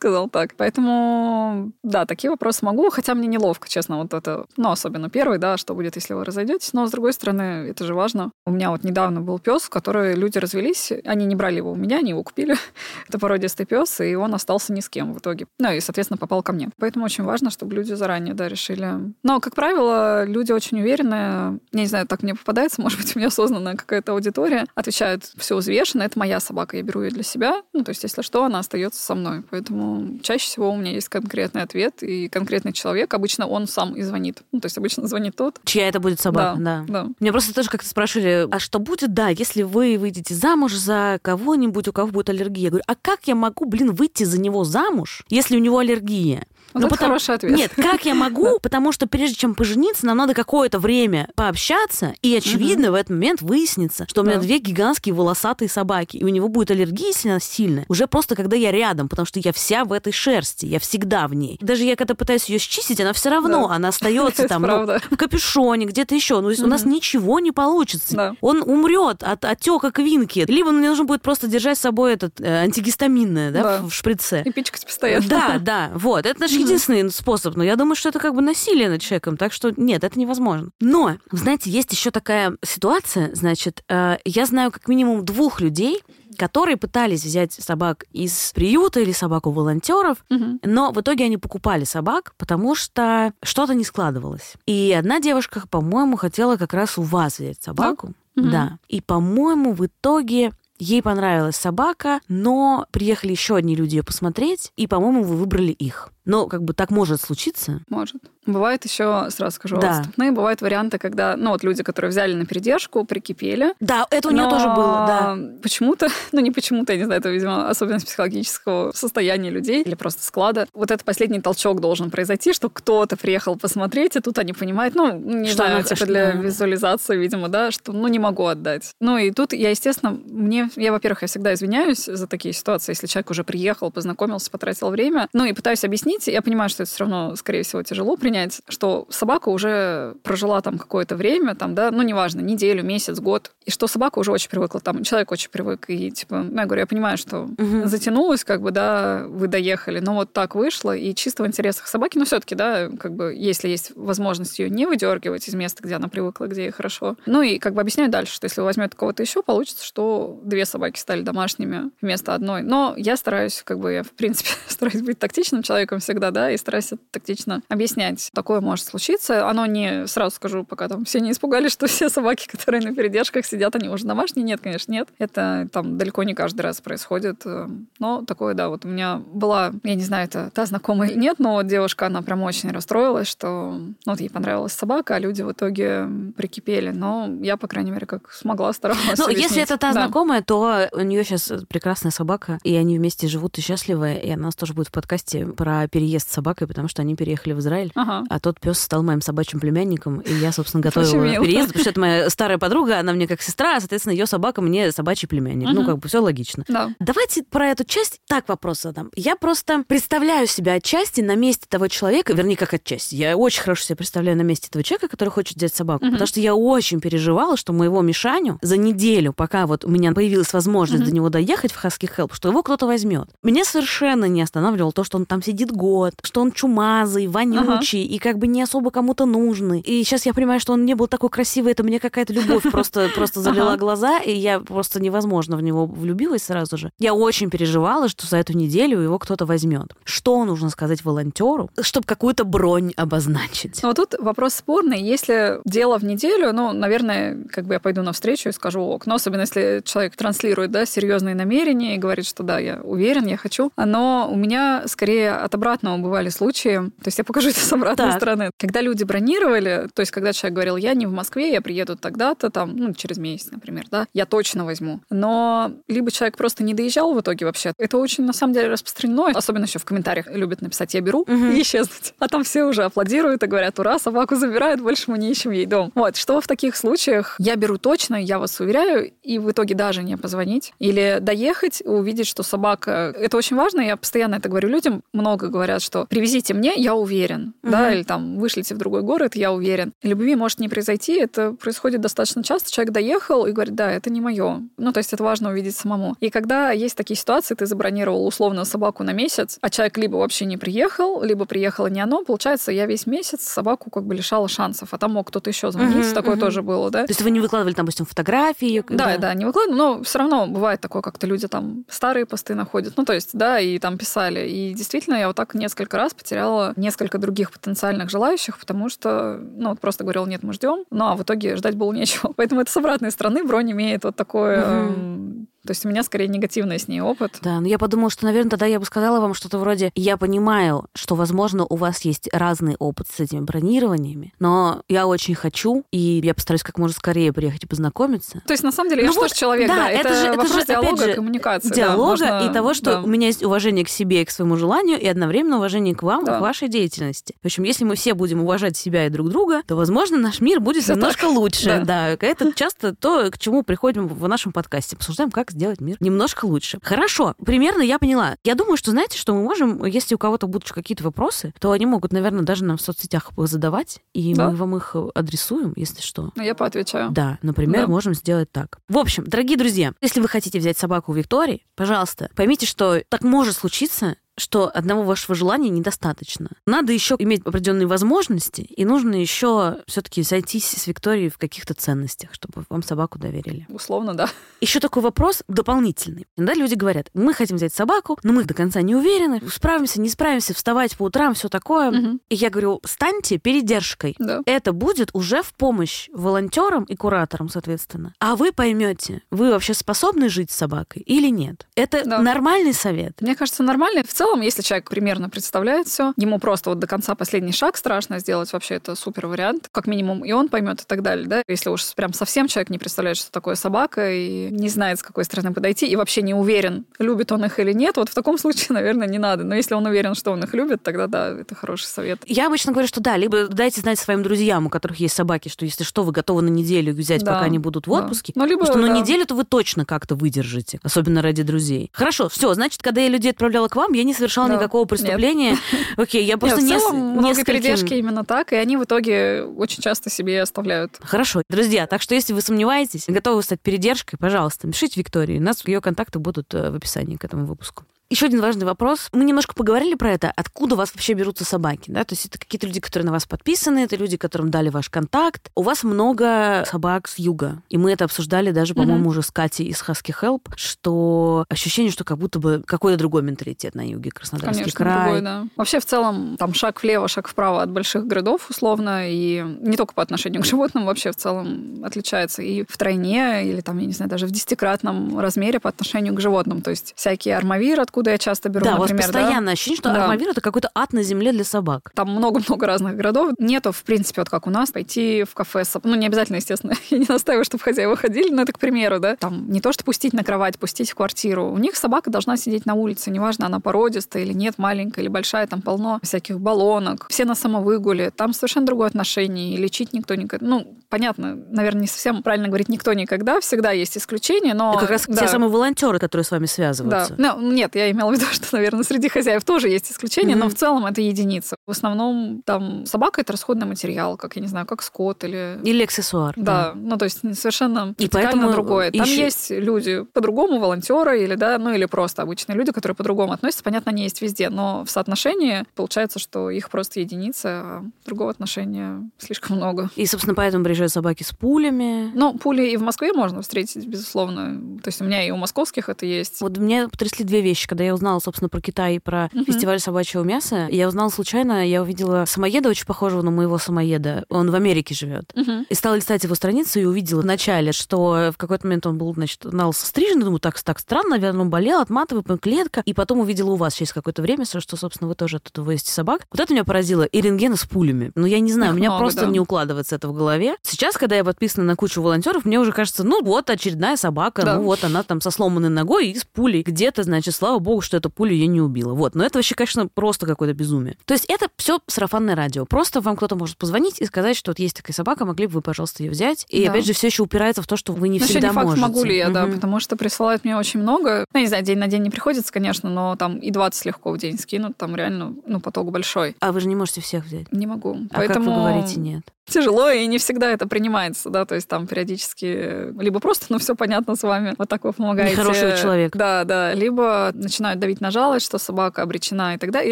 [0.06, 0.54] сказал так.
[0.56, 5.58] Поэтому, да, такие вопросы могу, хотя мне неловко, честно, вот это, ну, особенно первый, да,
[5.58, 6.74] что будет, если вы разойдетесь.
[6.74, 8.32] Но, с другой стороны, это же важно.
[8.46, 11.98] У меня вот недавно был пес, который люди развелись, они не брали его у меня,
[11.98, 12.56] они его купили.
[13.10, 15.48] это породистый пес, и он остался ни с кем в итоге.
[15.58, 16.70] Ну, и, соответственно, попал ко мне.
[16.78, 18.88] Поэтому очень важно, чтобы люди заранее, да, решили.
[19.24, 23.20] Но, как правило, люди очень уверенные, я не знаю, так мне попадается, может быть, у
[23.20, 27.64] меня осознанная какая-то аудитория, отвечают все взвешенно, это моя собака, я беру ее для себя,
[27.74, 29.42] ну, то есть, если что, она остается со мной.
[29.50, 34.02] Поэтому чаще всего у меня есть конкретный ответ, и конкретный человек, обычно он сам и
[34.02, 34.42] звонит.
[34.52, 35.60] Ну, то есть, обычно звонит тот.
[35.66, 36.86] Чья это будет собака, да.
[36.88, 37.08] да.
[37.20, 41.88] Меня просто тоже как-то спрашивали, а что будет, да, если вы выйдете замуж за кого-нибудь,
[41.88, 42.66] у кого будет аллергия?
[42.66, 46.46] Я говорю, а как я могу, блин, выйти за него замуж, если у него аллергия?
[46.76, 47.58] Вот Ну, это потому- хороший ответ.
[47.58, 48.60] Нет, как я могу?
[48.62, 53.42] Потому что прежде чем пожениться, нам надо какое-то время пообщаться, и, очевидно, в этот момент
[53.42, 57.40] выяснится, что у меня две гигантские волосатые собаки, и у него будет аллергия если она
[57.40, 61.30] сильная, уже просто когда я рядом, потому что я вся в этой шерсти, я всегда
[61.30, 61.58] в ней.
[61.62, 65.86] Даже я когда пытаюсь ее счистить, она все равно, она остается там ну, в капюшоне,
[65.86, 66.42] где-то еще.
[66.42, 68.36] Ну, у нас ничего не получится.
[68.42, 70.44] Он умрет от отека квинки.
[70.48, 74.42] Либо мне нужно будет просто держать с собой этот э, антигистаминное, да, в шприце.
[74.46, 75.28] И пичкать постоянно.
[75.28, 76.26] Да, да, вот.
[76.26, 77.56] Это наш единственный способ.
[77.56, 79.38] Но я думаю, что это как бы насилие над человеком.
[79.38, 80.70] Так что нет, это невозможно.
[80.80, 83.34] Но, знаете, есть еще такая ситуация.
[83.34, 86.02] Значит, э, я знаю как минимум двух людей,
[86.38, 90.60] которые пытались взять собак из приюта или собак у волонтеров, Мгм.
[90.64, 94.56] но в итоге они покупали собак, потому что что-то не складывалось.
[94.66, 98.14] И одна девушка, по-моему, хотела как раз у вас взять собаку.
[98.36, 98.80] Да.
[98.90, 104.88] И, по-моему, в итоге ей понравилась собака, но приехали еще одни люди ее посмотреть, и,
[104.88, 106.10] по-моему, вы выбрали их.
[106.26, 107.82] Но как бы так может случиться.
[107.90, 108.22] Может.
[108.46, 110.00] Бывает еще, сразу скажу, Да.
[110.00, 113.74] отступные, бывают варианты, когда, ну, вот люди, которые взяли на передержку, прикипели.
[113.80, 115.38] Да, это у нее тоже было, да.
[115.64, 120.24] Почему-то, ну не почему-то, я не знаю, это, видимо, особенность психологического состояния людей или просто
[120.24, 120.68] склада.
[120.74, 125.18] Вот этот последний толчок должен произойти, что кто-то приехал посмотреть, и тут они понимают, ну,
[125.18, 126.40] не Что знаю, она типа для да.
[126.40, 128.94] визуализации, видимо, да, что, ну, не могу отдать.
[129.00, 133.08] Ну, и тут я, естественно, мне, я, во-первых, я всегда извиняюсь за такие ситуации, если
[133.08, 137.00] человек уже приехал, познакомился, потратил время, ну, и пытаюсь объяснить, я понимаю, что это все
[137.04, 142.02] равно, скорее всего, тяжело принять, что собака уже прожила там какое-то время, там, да, ну,
[142.04, 146.12] неважно, неделю, месяц, год, и что собака уже очень привыкла, там, человек очень привык, и,
[146.12, 147.88] типа, ну, я говорю, я понимаю, что Мгм.
[147.88, 152.18] затянулось, как бы, да, вы доехали, но вот так вышло, и чисто в интересах собаки,
[152.18, 155.96] но все таки да, как бы, если есть возможность ее не выдергивать из места, где
[155.96, 157.16] она привыкла, где ей хорошо.
[157.26, 160.66] Ну, и как бы объясняю дальше, что если вы возьмете кого-то еще, получится, что две
[160.66, 162.62] собаки стали домашними вместо одной.
[162.62, 166.58] Но я стараюсь, как бы, я, в принципе, стараюсь быть тактичным человеком всегда, да, и
[166.58, 168.30] стараюсь это тактично объяснять.
[168.34, 169.50] Такое может случиться.
[169.50, 173.46] Оно не, сразу скажу, пока там все не испугались, что все собаки, которые на передержках
[173.46, 174.44] сидят, они уже домашние.
[174.46, 175.10] Нет, конечно, нет.
[175.18, 177.42] Это там далеко не каждый раз происходит.
[177.46, 177.68] э,
[178.00, 181.40] Но такое, да, вот у меня была, я не знаю, это та знакомая или нет,
[181.40, 185.42] но вот девушка, она прям очень расстроилась, что ну, вот ей понравилась собака, а люди
[185.42, 186.92] в итоге прикипели.
[186.92, 189.64] Но я, по крайней мере, как смогла, старалась Ну, если объяснить.
[189.64, 190.04] это та Да.
[190.04, 194.44] знакомая, то у нее сейчас прекрасная собака, и они вместе живут и счастливы, и она
[194.44, 197.60] у нас тоже будет в подкасте про переезд с собакой, потому что они переехали в
[197.60, 197.92] Израиль.
[197.96, 198.24] Ага.
[198.30, 201.46] А тот пес стал моим собачьим племянником, и я, собственно, готовила мило.
[201.46, 204.62] переезд, потому что это моя старая подруга, она мне как сестра, а, соответственно, ее собака
[204.62, 205.68] мне собачий племянник.
[205.70, 205.86] Ну, Мгм.
[205.86, 206.66] как бы все логично.
[206.68, 206.90] Да.
[207.00, 209.10] Давайте про эту часть так вопрос задам.
[209.16, 213.16] Я просто представляю себя отчасти на месте того человека, вернее, как отчасти.
[213.16, 216.04] Я очень хорошо себя представляю на месте этого человека, который хочет взять собаку.
[216.04, 216.14] Мгм.
[216.16, 220.52] Потому что я очень переживала, что моего Мишаню за неделю, пока вот у меня появилась
[220.52, 221.10] возможность Мгм.
[221.10, 223.30] до него доехать в Husky Help, что его кто-то возьмет.
[223.44, 225.85] Меня совершенно не останавливало то, что он там сидит год,
[226.24, 229.80] что он чумазый, вонючий и как бы не особо кому-то нужный.
[229.82, 233.10] И сейчас я понимаю, что он не был такой красивый, это мне какая-то любовь просто,
[233.16, 233.78] просто залила Ага.
[233.78, 236.92] глаза, и я просто невозможно в него влюбилась сразу же.
[237.00, 239.94] Я очень переживала, что за эту неделю его кто-то возьмет.
[240.04, 243.80] Что нужно сказать волонтеру, чтобы какую-то бронь обозначить?
[243.84, 245.02] Но вот тут вопрос спорный.
[245.02, 249.06] Если дело в неделю, ну, наверное, как бы я пойду навстречу и скажу ок.
[249.06, 253.38] Но особенно если человек транслирует, да, серьезные намерения и говорит, что да, я уверен, я
[253.38, 253.72] хочу.
[253.78, 256.76] Но у меня скорее от обратного бывали случаи.
[256.76, 258.16] То есть я покажу это с обратной Так.
[258.18, 258.50] стороны.
[258.58, 262.50] Когда люди бронировали, то есть когда человек говорил, я не в Москве, я приеду тогда-то,
[262.50, 265.02] там, ну, через месяц, например, да, я точно возьму.
[265.10, 267.74] Но либо человек просто не доезжал в итоге вообще.
[267.78, 269.28] Это очень, на самом деле, распространено.
[269.34, 271.52] Особенно еще в комментариях любят написать «я беру» Мгм.
[271.52, 272.14] и исчезнуть.
[272.20, 275.66] А там все уже аплодируют и говорят «ура, собаку забирают, больше мы не ищем ей
[275.66, 275.92] дом».
[275.96, 280.04] Вот, что в таких случаях я беру точно, я вас уверяю, и в итоге даже
[280.04, 280.74] не позвонить.
[280.80, 283.14] Или доехать, увидеть, что собака...
[283.18, 285.02] Это очень важно, я постоянно это говорю людям.
[285.14, 287.54] Много говорят, что «привезите мне, я уверен».
[287.64, 287.94] Да, Мгм.
[287.94, 289.94] или там «вышлите в другой город, я уверен».
[290.04, 292.72] Любви может не произойти, это происходит достаточно часто.
[292.72, 294.62] Человек доехал и говорит «да, это не мое».
[294.78, 296.16] Ну, то есть это важно увидеть самому.
[296.20, 300.46] И когда есть такие ситуации, ты забронировал условно собаку на месяц, а человек либо вообще
[300.46, 304.90] не приехал, либо приехало не оно, получается, я весь месяц собаку как бы лишала шансов,
[304.94, 306.40] а там мог кто-то еще звонить, Мгм, такое мгм.
[306.40, 307.06] тоже было, да?
[307.06, 308.84] То есть вы не выкладывали, допустим, фотографии?
[308.90, 312.94] Да, да, не выкладываю, но все равно бывает такое, как-то люди там старые посты находят.
[312.98, 314.48] Ну, то есть, да, и там писали.
[314.50, 319.70] И действительно, я вот так несколько раз потеряла несколько других потенциальных желающих, потому что, ну,
[319.70, 320.86] вот просто говорил, нет, мы ждем.
[320.90, 322.34] Ну, а в итоге ждать было нечего.
[322.38, 324.66] Поэтому это с обратной стороны бронь имеет вот такое...
[324.66, 325.48] Мгм.
[325.66, 327.40] То есть у меня скорее негативный с ней опыт.
[327.42, 330.86] Да, но я подумала, что, наверное, тогда я бы сказала вам что-то вроде «Я понимаю,
[330.94, 336.22] что, возможно, у вас есть разный опыт с этими бронированиями, но я очень хочу, и
[336.24, 338.42] я постараюсь как можно скорее приехать и познакомиться».
[338.46, 339.90] То есть, на самом деле, я Ну же вот, тоже человек, да, да.
[339.90, 341.70] это Это, же- это же, диалога, же, коммуникации.
[341.70, 343.02] да, диалога можно- и того, что да.
[343.02, 346.26] у меня есть уважение к себе и к своему желанию, и одновременно уважение к вам,
[346.26, 346.38] Да.
[346.38, 347.36] к вашей деятельности.
[347.42, 350.60] В общем, если мы все будем уважать себя и друг друга, то, возможно, наш мир
[350.60, 351.66] будет Всё немножко лучше.
[351.86, 351.86] Да.
[351.86, 352.26] Да.
[352.28, 354.96] это часто то, к чему приходим в нашем подкасте.
[354.96, 356.78] Обсуждаем, как сделать мир немножко лучше.
[356.84, 358.36] Хорошо, примерно я поняла.
[358.44, 361.86] Я думаю, что, знаете, что мы можем, если у кого-то будут какие-то вопросы, то они
[361.86, 364.50] могут, наверное, даже нам в соцсетях задавать, и Да.
[364.50, 366.32] мы вам их адресуем, если что.
[366.36, 367.10] Ну, Я поотвечаю.
[367.12, 367.88] Да, например, Да.
[367.88, 368.78] можем сделать так.
[368.90, 373.24] В общем, дорогие друзья, если вы хотите взять собаку у Виктории, пожалуйста, поймите, что так
[373.24, 376.50] может случиться, что одного вашего желания недостаточно.
[376.66, 382.34] Надо еще иметь определенные возможности, и нужно еще все-таки сойтись с Викторией в каких-то ценностях,
[382.34, 383.66] чтобы вам собаку доверили.
[383.70, 384.28] Условно, да.
[384.62, 386.26] Еще такой вопрос дополнительный.
[386.36, 390.10] Иногда люди говорят, мы хотим взять собаку, но мы до конца не уверены, справимся, не
[390.10, 391.92] справимся, вставать по утрам, все такое.
[391.92, 392.20] Мгм.
[392.30, 394.16] И я говорю, станьте передержкой.
[394.20, 394.42] Да.
[394.46, 398.14] Это будет уже в помощь волонтерам и кураторам, соответственно.
[398.20, 401.68] А вы поймете, вы вообще способны жить с собакой или нет.
[401.76, 402.20] Это Да.
[402.22, 403.22] нормальный совет.
[403.22, 404.04] Мне кажется, нормально.
[404.04, 407.78] В целом, целом, если человек примерно представляет все, ему просто вот до конца последний шаг
[407.78, 409.70] страшно сделать, вообще это супер вариант.
[409.72, 411.44] Как минимум и он поймет и так далее, да.
[411.48, 415.26] Если уж прям совсем человек не представляет, что такое собака и не знает, с какой
[415.26, 418.68] стороны подойти, и вообще не уверен, любит он их или нет, вот в таком случае,
[418.70, 419.44] наверное, не надо.
[419.44, 422.22] Но если он уверен, что он их любит, тогда да, это хороший совет.
[422.26, 425.66] Я обычно говорю, что да, либо дайте знать своим друзьям, у которых есть собаки, что
[425.66, 428.34] если что, вы готовы на неделю взять, да, пока они будут в отпуске.
[428.36, 428.42] Да.
[428.42, 428.94] Ну, либо, Потому что да.
[428.94, 431.92] на неделю-то вы точно как-то выдержите, особенно ради друзей.
[431.94, 434.56] Хорошо, все, значит, когда я людей отправляла к вам, я не совершала да.
[434.56, 435.52] никакого преступления.
[435.52, 435.60] Нет.
[435.98, 439.44] Окей, я просто Нет, в целом, не много передержки именно так, и они в итоге
[439.44, 440.98] очень часто себе оставляют.
[441.02, 445.38] Хорошо, друзья, так что если вы сомневаетесь, готовы стать передержкой, пожалуйста, пишите Виктории.
[445.38, 447.84] У нас ее контакты будут э, в описании к этому выпуску.
[448.10, 449.10] Еще один важный вопрос.
[449.14, 450.32] Мы немножко поговорили про это.
[450.36, 451.90] Откуда у вас вообще берутся собаки?
[451.90, 452.04] Да?
[452.04, 455.50] То есть это какие-то люди, которые на вас подписаны, это люди, которым дали ваш контакт.
[455.56, 457.64] У вас много собак с юга.
[457.70, 459.10] И мы это обсуждали даже, по-моему, mm-hmm.
[459.10, 463.74] уже с Катей из Husky Help, что ощущение, что как будто бы какой-то другой менталитет
[463.74, 465.04] на юге, Краснодарский Конечно, край.
[465.06, 465.48] Другой, да.
[465.56, 469.96] Вообще, в целом, там шаг влево, шаг вправо от больших городов, условно, и не только
[469.96, 473.94] по отношению к животным, вообще в целом отличается и в тройне, или там, я не
[473.94, 476.62] знаю, даже в десятикратном размере по отношению к животным.
[476.62, 478.94] То есть всякие армавир, откуда я часто беру, да, например.
[478.94, 479.52] У вас постоянно да?
[479.54, 480.04] ощущение, что да.
[480.04, 481.92] Армавир это какой-то ад на земле для собак.
[481.96, 483.32] Там много-много разных городов.
[483.40, 485.64] Нету, в принципе, вот как у нас, пойти в кафе.
[485.84, 489.16] Ну, не обязательно, естественно, я не настаиваю, чтобы хозяева ходили, но это, к примеру, да.
[489.16, 491.46] Там не то, что пустить на кровать, пустить в квартиру.
[491.52, 495.48] У них собака должна сидеть на улице, неважно, она породистая или нет, маленькая или большая,
[495.48, 497.08] там полно всяких баллонок.
[497.10, 498.12] Все на самовыгуле.
[498.12, 499.54] Там совершенно другое отношение.
[499.54, 500.28] И лечить никто не...
[500.42, 503.40] Ну, понятно, наверное, не совсем правильно говорить никто никогда.
[503.40, 504.72] Всегда есть исключения, но...
[504.72, 505.22] Это как раз да.
[505.22, 507.14] те самые волонтеры, которые с вами связываются.
[507.18, 507.36] Да.
[507.36, 510.38] Ну, нет, я имела в виду, что, наверное, среди хозяев тоже есть исключения, mm-hmm.
[510.38, 511.56] но в целом это единица.
[511.66, 515.84] В основном там собака это расходный материал, как я не знаю, как скот или или
[515.84, 516.34] аксессуар.
[516.38, 516.74] Да, да.
[516.76, 518.92] ну то есть совершенно и поэтому другое.
[518.92, 519.24] Там еще...
[519.24, 523.64] есть люди по-другому, волонтеры или да, ну или просто обычные люди, которые по-другому относятся.
[523.64, 529.10] Понятно, они есть везде, но в соотношении получается, что их просто единица, а другого отношения
[529.18, 529.90] слишком много.
[529.96, 532.12] И собственно поэтому приезжают собаки с пулями.
[532.14, 534.80] Ну пули и в Москве можно встретить, безусловно.
[534.82, 536.42] То есть у меня и у московских это есть.
[536.42, 539.44] Вот меня потрясли две вещи, когда я узнала, собственно, про Китай и про uh-huh.
[539.44, 540.70] фестиваль собачьего мяса.
[540.72, 544.24] Я узнала случайно, я увидела самоеда, очень похожего на моего самоеда.
[544.30, 545.34] Он в Америке живет.
[545.36, 545.66] Uh-huh.
[545.68, 549.44] И стала листать его страницу и увидела вначале, что в какой-то момент он был, значит,
[549.44, 550.22] на стрижен.
[550.22, 552.82] Думаю, так, так странно, наверное, он болел, отматываю, клетка.
[552.86, 556.22] И потом увидела у вас через какое-то время, что, собственно, вы тоже оттуда вывозите собак.
[556.32, 557.04] Вот это меня поразило.
[557.04, 558.14] И рентгены с пулями.
[558.16, 559.32] Ну, я не знаю, Их у меня много, просто да.
[559.32, 560.56] не укладывается это в голове.
[560.64, 564.56] Сейчас, когда я подписана на кучу волонтеров, мне уже кажется, ну, вот очередная собака, да.
[564.56, 567.98] ну, вот она там со сломанной ногой и с пулей где-то, значит, слава богу, что
[567.98, 568.94] эта пуля ее не убила.
[568.94, 569.16] Вот.
[569.16, 570.98] Но это вообще, конечно, просто какое-то безумие.
[571.06, 572.66] То есть это все сарафанное радио.
[572.66, 575.62] Просто вам кто-то может позвонить и сказать, что вот есть такая собака, могли бы вы,
[575.62, 576.46] пожалуйста, ее взять.
[576.50, 576.72] И да.
[576.72, 578.82] опять же, все еще упирается в то, что вы не ну, всегда не факт, можете.
[578.82, 579.34] могу ли я, угу.
[579.34, 581.26] да, потому что присылают мне очень много.
[581.34, 584.18] Ну, не знаю, день на день не приходится, конечно, но там и 20 легко в
[584.18, 586.36] день скинут, там реально, ну, поток большой.
[586.40, 587.52] А вы же не можете всех взять?
[587.52, 587.98] Не могу.
[588.12, 588.46] А Поэтому...
[588.46, 589.24] как вы говорите нет?
[589.46, 593.76] Тяжело, и не всегда это принимается, да, то есть там периодически либо просто, ну, все
[593.76, 595.34] понятно с вами, вот так вы помогаете.
[595.34, 596.18] Нехорошего человека.
[596.18, 599.92] Да, да, либо начинают давить на жалость, что собака обречена и тогда, и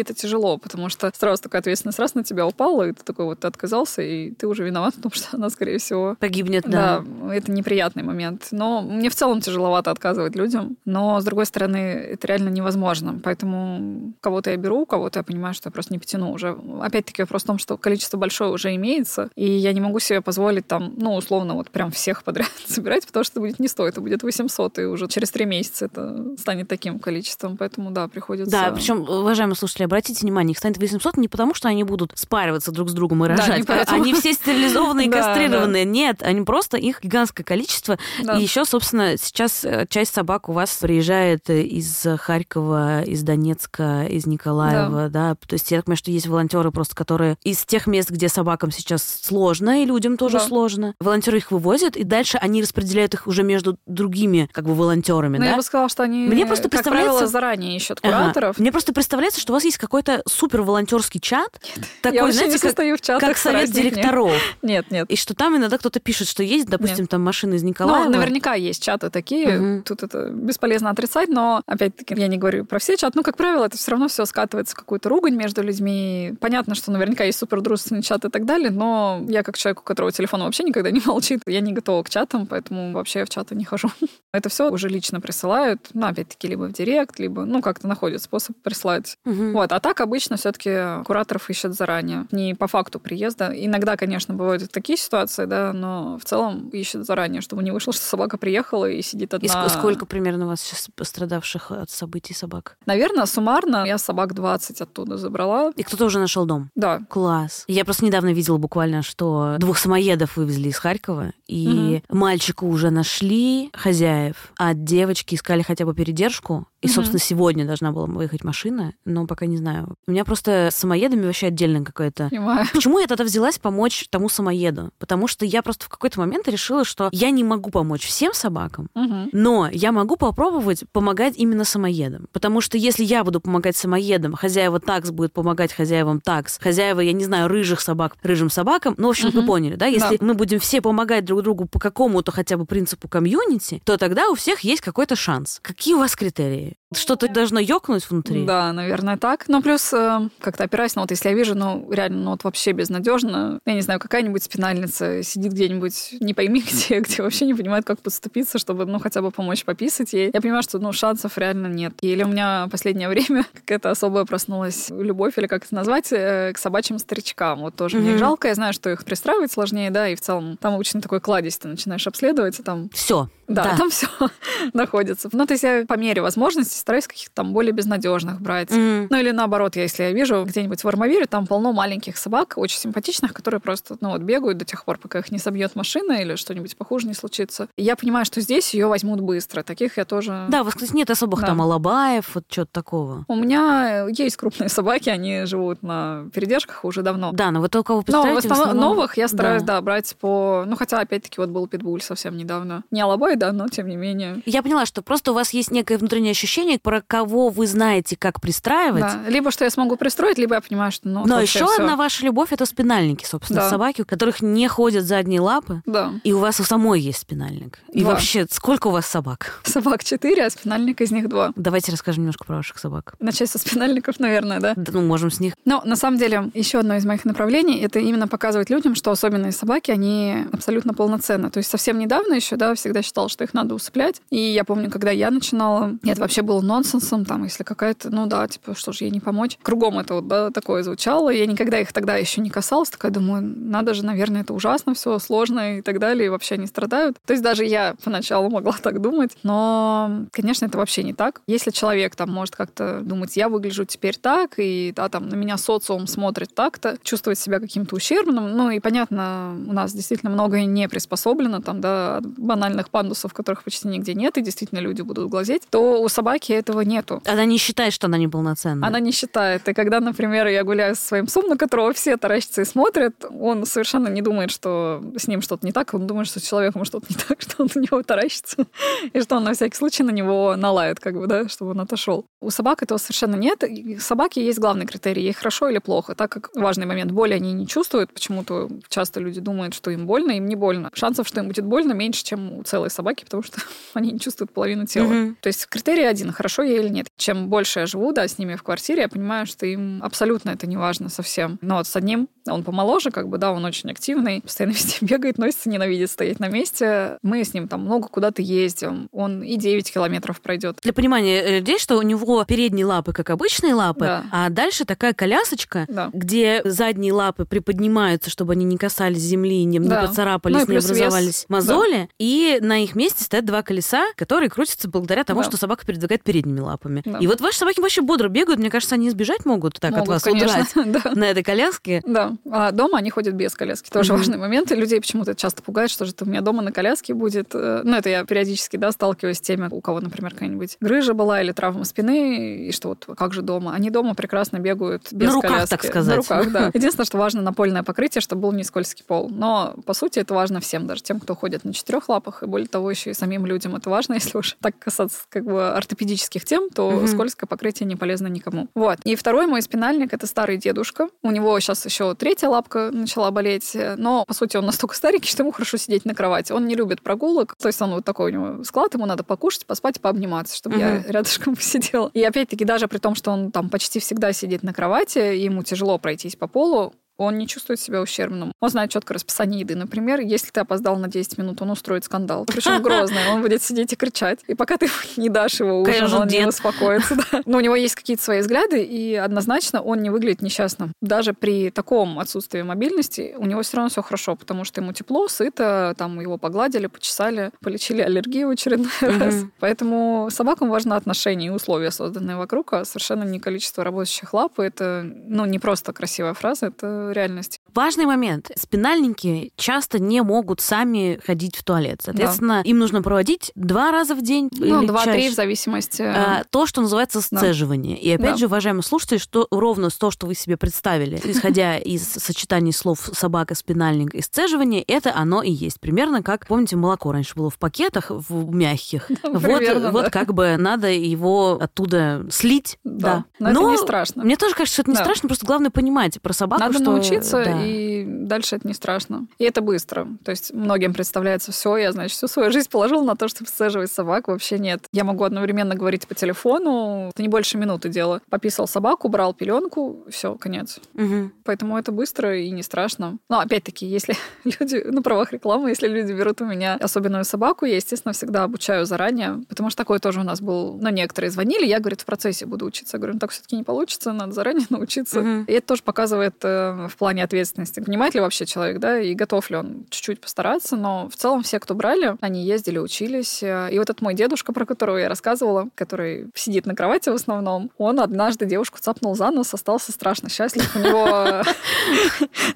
[0.00, 3.40] это тяжело, потому что сразу такая ответственность раз на тебя упала, и ты такой вот,
[3.40, 6.16] ты отказался, и ты уже виноват, потому что она, скорее всего...
[6.18, 7.04] Погибнет, да.
[7.04, 8.48] Да, это неприятный момент.
[8.50, 14.14] Но мне в целом тяжеловато отказывать людям, но, с другой стороны, это реально невозможно, поэтому
[14.20, 16.56] кого-то я беру, кого-то я понимаю, что я просто не потяну уже.
[16.80, 20.66] Опять-таки вопрос в том, что количество большое уже имеется, и я не могу себе позволить
[20.66, 24.00] там, ну, условно, вот прям всех подряд собирать, потому что это будет не стоит, это
[24.00, 28.50] будет 800, и уже через три месяца это станет таким количеством, поэтому, да, приходится...
[28.50, 32.72] Да, причем, уважаемые слушатели, обратите внимание, их станет 800 не потому, что они будут спариваться
[32.72, 37.02] друг с другом и рожать, да, они все стерилизованные и кастрированные, нет, они просто, их
[37.02, 43.22] гигантское количество, и еще, собственно, сейчас э, часть собак у вас приезжает из Харькова, из
[43.22, 47.64] Донецка, из Николаева, да, то есть я так понимаю, что есть волонтеры просто, которые из
[47.64, 50.44] тех мест, где собакам сейчас сложно, и людям тоже да.
[50.44, 50.94] сложно.
[51.00, 55.38] Волонтеры их вывозят, и дальше они распределяют их уже между другими как бы волонтерами.
[55.38, 55.50] Ну, да?
[55.50, 58.50] я бы сказала, что они, Мне просто как правило, заранее ищут кураторов.
[58.50, 58.62] Ага.
[58.62, 61.60] Мне просто представляется, что у вас есть какой-то супер волонтерский чат.
[61.76, 61.86] Нет.
[62.00, 64.32] Такой, я знаете, не состою в чатах как совет директоров.
[64.62, 65.10] Нет, нет.
[65.10, 67.10] И что там иногда кто-то пишет, что есть, допустим, нет.
[67.10, 68.04] там машина из Николаева.
[68.04, 69.58] Ну, наверняка есть чаты такие.
[69.58, 69.82] Угу.
[69.82, 73.12] Тут это бесполезно отрицать, но, опять-таки, я не говорю про все чаты.
[73.16, 76.34] Ну, как правило, это все равно все скатывается в какую-то ругань между людьми.
[76.40, 80.12] Понятно, что наверняка есть супердружественный чат и так далее, но я как человек, у которого
[80.12, 83.54] телефон вообще никогда не молчит, я не готова к чатам, поэтому вообще я в чаты
[83.54, 83.90] не хожу.
[84.32, 88.56] Это все уже лично присылают, ну, опять-таки, либо в директ, либо, ну, как-то находят способ
[88.62, 89.16] прислать.
[89.24, 89.52] Угу.
[89.52, 89.72] Вот.
[89.72, 93.52] А так обычно все-таки кураторов ищут заранее, не по факту приезда.
[93.54, 98.02] Иногда, конечно, бывают такие ситуации, да, но в целом ищут заранее, чтобы не вышло, что
[98.02, 99.66] собака приехала и сидит одна.
[99.66, 102.76] И сколько примерно у вас сейчас пострадавших от событий собак?
[102.86, 105.72] Наверное, суммарно я собак 20 оттуда забрала.
[105.76, 106.70] И кто-то уже нашел дом?
[106.74, 107.00] Да.
[107.08, 107.64] Класс.
[107.68, 112.18] Я просто недавно видела буквально, что двух самоедов вывезли из Харькова, и угу.
[112.18, 117.24] мальчику уже нашли хозяев, а девочки искали хотя бы передержку, и, собственно, mm-hmm.
[117.24, 119.96] сегодня должна была выехать машина, но пока не знаю.
[120.06, 122.28] У меня просто с самоедами вообще отдельно какое-то...
[122.28, 122.66] Понимаю.
[122.74, 124.90] Почему я тогда взялась помочь тому самоеду?
[124.98, 128.90] Потому что я просто в какой-то момент решила, что я не могу помочь всем собакам,
[128.94, 129.30] mm-hmm.
[129.32, 132.26] но я могу попробовать помогать именно самоедам.
[132.32, 137.12] Потому что если я буду помогать самоедам, хозяева такс будет помогать хозяевам такс, хозяева, я
[137.12, 139.40] не знаю, рыжих собак, рыжим собакам, ну, в общем, mm-hmm.
[139.40, 139.86] вы поняли, да?
[139.86, 140.24] Если да.
[140.26, 144.34] мы будем все помогать друг другу по какому-то хотя бы принципу комьюнити, то тогда у
[144.34, 145.60] всех есть какой-то шанс.
[145.62, 146.73] Какие у вас критерии?
[146.96, 148.44] Что-то должно ёкнуть внутри.
[148.44, 149.46] Да, наверное, так.
[149.48, 152.72] Ну, плюс э, как-то опираясь, ну, вот если я вижу, ну, реально, ну, вот вообще
[152.72, 157.84] безнадежно, я не знаю, какая-нибудь спинальница сидит где-нибудь, не пойми где, где вообще не понимает,
[157.84, 160.30] как подступиться, чтобы, ну, хотя бы помочь пописать ей.
[160.32, 161.94] Я понимаю, что, ну, шансов реально нет.
[162.00, 166.58] Или у меня последнее время какая-то особая проснулась любовь, или как это назвать, э, к
[166.58, 167.60] собачьим старичкам.
[167.60, 168.00] Вот тоже mm-hmm.
[168.00, 171.20] мне жалко, я знаю, что их пристраивать сложнее, да, и в целом там обычно такой
[171.20, 172.88] кладезь, ты начинаешь обследовать, и там...
[172.92, 173.28] Все.
[173.48, 173.76] Да, да.
[173.76, 174.08] там все
[174.72, 175.28] находится.
[175.32, 178.70] Ну, то есть я по мере возможности стараюсь каких-то там более безнадежных брать.
[178.70, 179.08] Mm.
[179.10, 183.32] Ну, или наоборот, если я вижу где-нибудь в Армавире, там полно маленьких собак, очень симпатичных,
[183.32, 186.76] которые просто, ну, вот бегают до тех пор, пока их не собьет машина или что-нибудь
[186.76, 187.68] похуже не случится.
[187.76, 189.62] И я понимаю, что здесь ее возьмут быстро.
[189.62, 190.46] Таких я тоже...
[190.48, 191.48] Да, у вас, кстати, нет особых да.
[191.48, 193.24] там алабаев, вот что-то такого.
[193.28, 197.32] У меня есть крупные собаки, они живут на передержках уже давно.
[197.32, 198.04] Да, но вы только вы.
[198.06, 199.76] Но в основном новых я стараюсь, да.
[199.76, 200.64] да, брать по...
[200.66, 202.84] Ну, хотя, опять-таки, вот был питбуль совсем недавно.
[202.90, 204.42] Не алабай, да, но тем не менее.
[204.46, 208.40] Я поняла, что просто у вас есть некое внутреннее ощущение, про кого вы знаете, как
[208.40, 209.02] пристраивать.
[209.02, 209.20] Да.
[209.28, 211.08] Либо что я смогу пристроить, либо я понимаю, что...
[211.08, 211.76] Ну, Но еще все.
[211.76, 213.70] одна ваша любовь— это спинальники, собственно, да.
[213.70, 215.82] собаки, у которых не ходят задние лапы.
[215.86, 216.12] Да.
[216.24, 217.78] И у вас у самой есть спинальник.
[217.92, 218.12] И два.
[218.12, 219.60] вообще, сколько у вас собак?
[219.64, 221.52] Собак четыре, а спинальник из них два.
[221.56, 223.14] Давайте расскажем немножко про ваших собак.
[223.20, 224.74] Начать со спинальников, наверное, да?
[224.76, 225.54] да ну, можем с них.
[225.64, 229.52] Но на самом деле еще одно из моих направлений— это именно показывать людям, что особенные
[229.52, 231.50] собаки, они абсолютно полноценны.
[231.50, 234.20] То есть совсем недавно еще, да, всегда считал, что их надо усыплять.
[234.30, 238.46] И я помню, когда я начинала, это вообще было нонсенсом, там, если какая-то, ну да,
[238.48, 239.58] типа, что же ей не помочь.
[239.62, 241.30] Кругом это вот, да, такое звучало.
[241.30, 245.18] Я никогда их тогда еще не касалась, такая думаю, надо же, наверное, это ужасно, все
[245.18, 247.16] сложно и так далее, и вообще не страдают.
[247.26, 251.40] То есть даже я поначалу могла так думать, но, конечно, это вообще не так.
[251.46, 255.56] Если человек там может как-то думать, я выгляжу теперь так, и да, там на меня
[255.56, 260.88] социум смотрит так-то, чувствовать себя каким-то ущербным, ну и понятно, у нас действительно многое не
[260.88, 266.02] приспособлено, там, да, банальных пандусов, которых почти нигде нет, и действительно люди будут глазеть, то
[266.02, 267.22] у собаки этого нету.
[267.26, 268.88] Она не считает, что она неполноценная.
[268.88, 269.68] Она не считает.
[269.68, 273.66] И когда, например, я гуляю со своим псом, на которого все таращатся и смотрят, он
[273.66, 277.06] совершенно не думает, что с ним что-то не так, он думает, что с человеком что-то
[277.08, 278.66] не так, что он на него таращится,
[279.12, 282.26] и что он на всякий случай на него налает, как бы, да, чтобы он отошел.
[282.40, 283.62] У собак этого совершенно нет.
[283.64, 287.52] И собаки есть главный критерий, ей хорошо или плохо, так как важный момент боли они
[287.52, 290.90] не чувствуют, почему-то часто люди думают, что им больно, им не больно.
[290.94, 293.60] Шансов, что им будет больно, меньше, чем у целой собаки, потому что
[293.94, 295.06] они не чувствуют половину тела.
[295.06, 295.34] Угу.
[295.40, 297.06] То есть критерий один, хорошо ей или нет.
[297.16, 300.66] Чем больше я живу, да, с ними в квартире, я понимаю, что им абсолютно это
[300.66, 301.58] не важно совсем.
[301.60, 305.38] Но вот с одним, он помоложе, как бы, да, он очень активный, постоянно везде бегает,
[305.38, 307.18] носится, ненавидит стоять на месте.
[307.22, 309.08] Мы с ним там много куда-то ездим.
[309.12, 310.78] Он и 9 километров пройдет.
[310.82, 314.24] Для понимания людей, что у него передние лапы, как обычные лапы, да.
[314.30, 316.10] а дальше такая колясочка, да.
[316.12, 320.02] где задние лапы приподнимаются, чтобы они не касались земли, не, да.
[320.02, 321.46] не поцарапались, ну, не образовались вес.
[321.48, 321.92] мозоли.
[322.02, 322.08] Да.
[322.18, 325.48] И на их месте стоят два колеса, которые крутятся благодаря тому, да.
[325.48, 327.02] что собака передвигает передними лапами.
[327.04, 327.18] Да.
[327.18, 328.60] И вот ваши собаки вообще бодро бегают.
[328.60, 330.66] Мне кажется, они избежать могут так могут, от вас конечно.
[330.74, 331.12] удрать да.
[331.14, 332.02] на этой коляске.
[332.06, 332.32] Да.
[332.50, 333.90] А дома они ходят без коляски.
[333.90, 334.16] Тоже mm-hmm.
[334.16, 334.72] важный момент.
[334.72, 337.50] И людей почему-то часто пугает, что же это у меня дома на коляске будет.
[337.54, 341.42] Э, ну, это я периодически, да, сталкиваюсь с теми, у кого, например, какая-нибудь грыжа была
[341.42, 343.72] или травма спины, и что вот как же дома.
[343.74, 345.70] Они дома прекрасно бегают без на руках, коляски.
[345.70, 346.16] так сказать.
[346.16, 346.70] На руках, да.
[346.74, 349.28] Единственное, что важно напольное покрытие, чтобы был не скользкий пол.
[349.30, 352.68] Но, по сути, это важно всем, даже тем, кто ходит на четырех лапах, и более
[352.68, 356.70] того, еще и самим людям это важно, если уж так касаться как бы ортопедических тем,
[356.70, 357.06] то угу.
[357.06, 358.68] скользкое покрытие не полезно никому.
[358.74, 358.98] Вот.
[359.04, 361.08] И второй мой спинальник это старый дедушка.
[361.22, 365.42] У него сейчас еще третья лапка начала болеть, но по сути он настолько старенький, что
[365.42, 366.52] ему хорошо сидеть на кровати.
[366.52, 369.66] Он не любит прогулок, то есть он вот такой у него склад, ему надо покушать,
[369.66, 370.84] поспать, пообниматься, чтобы угу.
[370.84, 372.10] я рядышком посидела.
[372.14, 375.98] И опять-таки даже при том, что он там почти всегда сидит на кровати, ему тяжело
[375.98, 378.52] пройтись по полу, Он не чувствует себя ущербным.
[378.60, 379.74] Он знает четко расписание еды.
[379.76, 382.44] Например, если ты опоздал на 10 минут, он устроит скандал.
[382.44, 383.28] Причем грозный.
[383.32, 384.40] Он будет сидеть и кричать.
[384.48, 386.48] И пока ты не дашь его ужин, Конечно, он не дед.
[386.48, 387.16] успокоится.
[387.16, 387.42] да.
[387.46, 390.92] Но у него есть какие-то свои взгляды, и однозначно он не выглядит несчастным.
[391.00, 395.28] Даже при таком отсутствии мобильности у него все равно все хорошо, потому что ему тепло,
[395.28, 399.20] сыто, там его погладили, почесали, полечили аллергию в очередной Мгм.
[399.20, 399.34] раз.
[399.60, 404.58] Поэтому собакам важно отношение и условия, созданные вокруг, а совершенно не количество работающих лап.
[404.58, 407.60] И Это ну, не просто красивая фраза, это реальность.
[407.74, 408.50] Важный момент.
[408.56, 412.00] Спинальники часто не могут сами ходить в туалет.
[412.04, 416.02] Соответственно, им нужно проводить два раза в день Ну, или два-три в зависимости.
[416.02, 417.38] А, то, что называется Да.
[417.38, 417.98] сцеживание.
[417.98, 418.36] И опять Да.
[418.36, 423.54] же, уважаемые слушатели, что ровно то, что вы себе представили, исходя из сочетаний слов собака,
[423.54, 425.80] спинальник и сцеживание, это оно и есть.
[425.80, 429.10] Примерно как, помните, молоко раньше было в пакетах, в мягких.
[429.24, 430.10] Вот, примерно, вот да.
[430.10, 432.78] как бы надо его оттуда слить.
[432.84, 433.24] Да.
[433.38, 433.50] Да.
[433.52, 434.22] Но это не страшно.
[434.24, 435.02] Мне тоже кажется, что это не Да.
[435.04, 436.84] страшно, просто главное понимать про собаку, Надо что...
[436.94, 437.62] научиться, да.
[437.64, 439.26] и дальше это не страшно.
[439.38, 440.08] И это быстро.
[440.24, 443.90] То есть многим представляется все, я, значит, всю свою жизнь положил на то, чтобы сцеживать
[443.90, 444.28] собак.
[444.28, 444.86] Вообще нет.
[444.92, 448.20] Я могу одновременно говорить по телефону, это не больше минуты дело.
[448.30, 450.80] Пописал собаку, брал пеленку, все, конец.
[450.94, 451.32] Мгм.
[451.44, 453.18] Поэтому это быстро и не страшно.
[453.28, 457.76] Но опять-таки, если люди, на правах рекламы, если люди берут у меня особенную собаку, я,
[457.76, 461.80] естественно, всегда обучаю заранее, потому что такое тоже у нас был, ну, некоторые звонили, я,
[461.80, 462.96] говорит, в процессе буду учиться.
[462.96, 465.20] Я говорю, ну, так все-таки не получится, надо заранее научиться.
[465.20, 465.44] Мгм.
[465.44, 467.80] И это тоже показывает э, в плане ответственности.
[467.80, 471.60] Понимает ли вообще человек, да, и готов ли он чуть-чуть постараться, но в целом все,
[471.60, 473.42] кто брали, они ездили, учились.
[473.42, 477.70] И вот этот мой дедушка, про которого я рассказывала, который сидит на кровати в основном,
[477.78, 480.74] он однажды девушку цапнул за нос, остался страшно счастлив.
[480.76, 481.42] У него...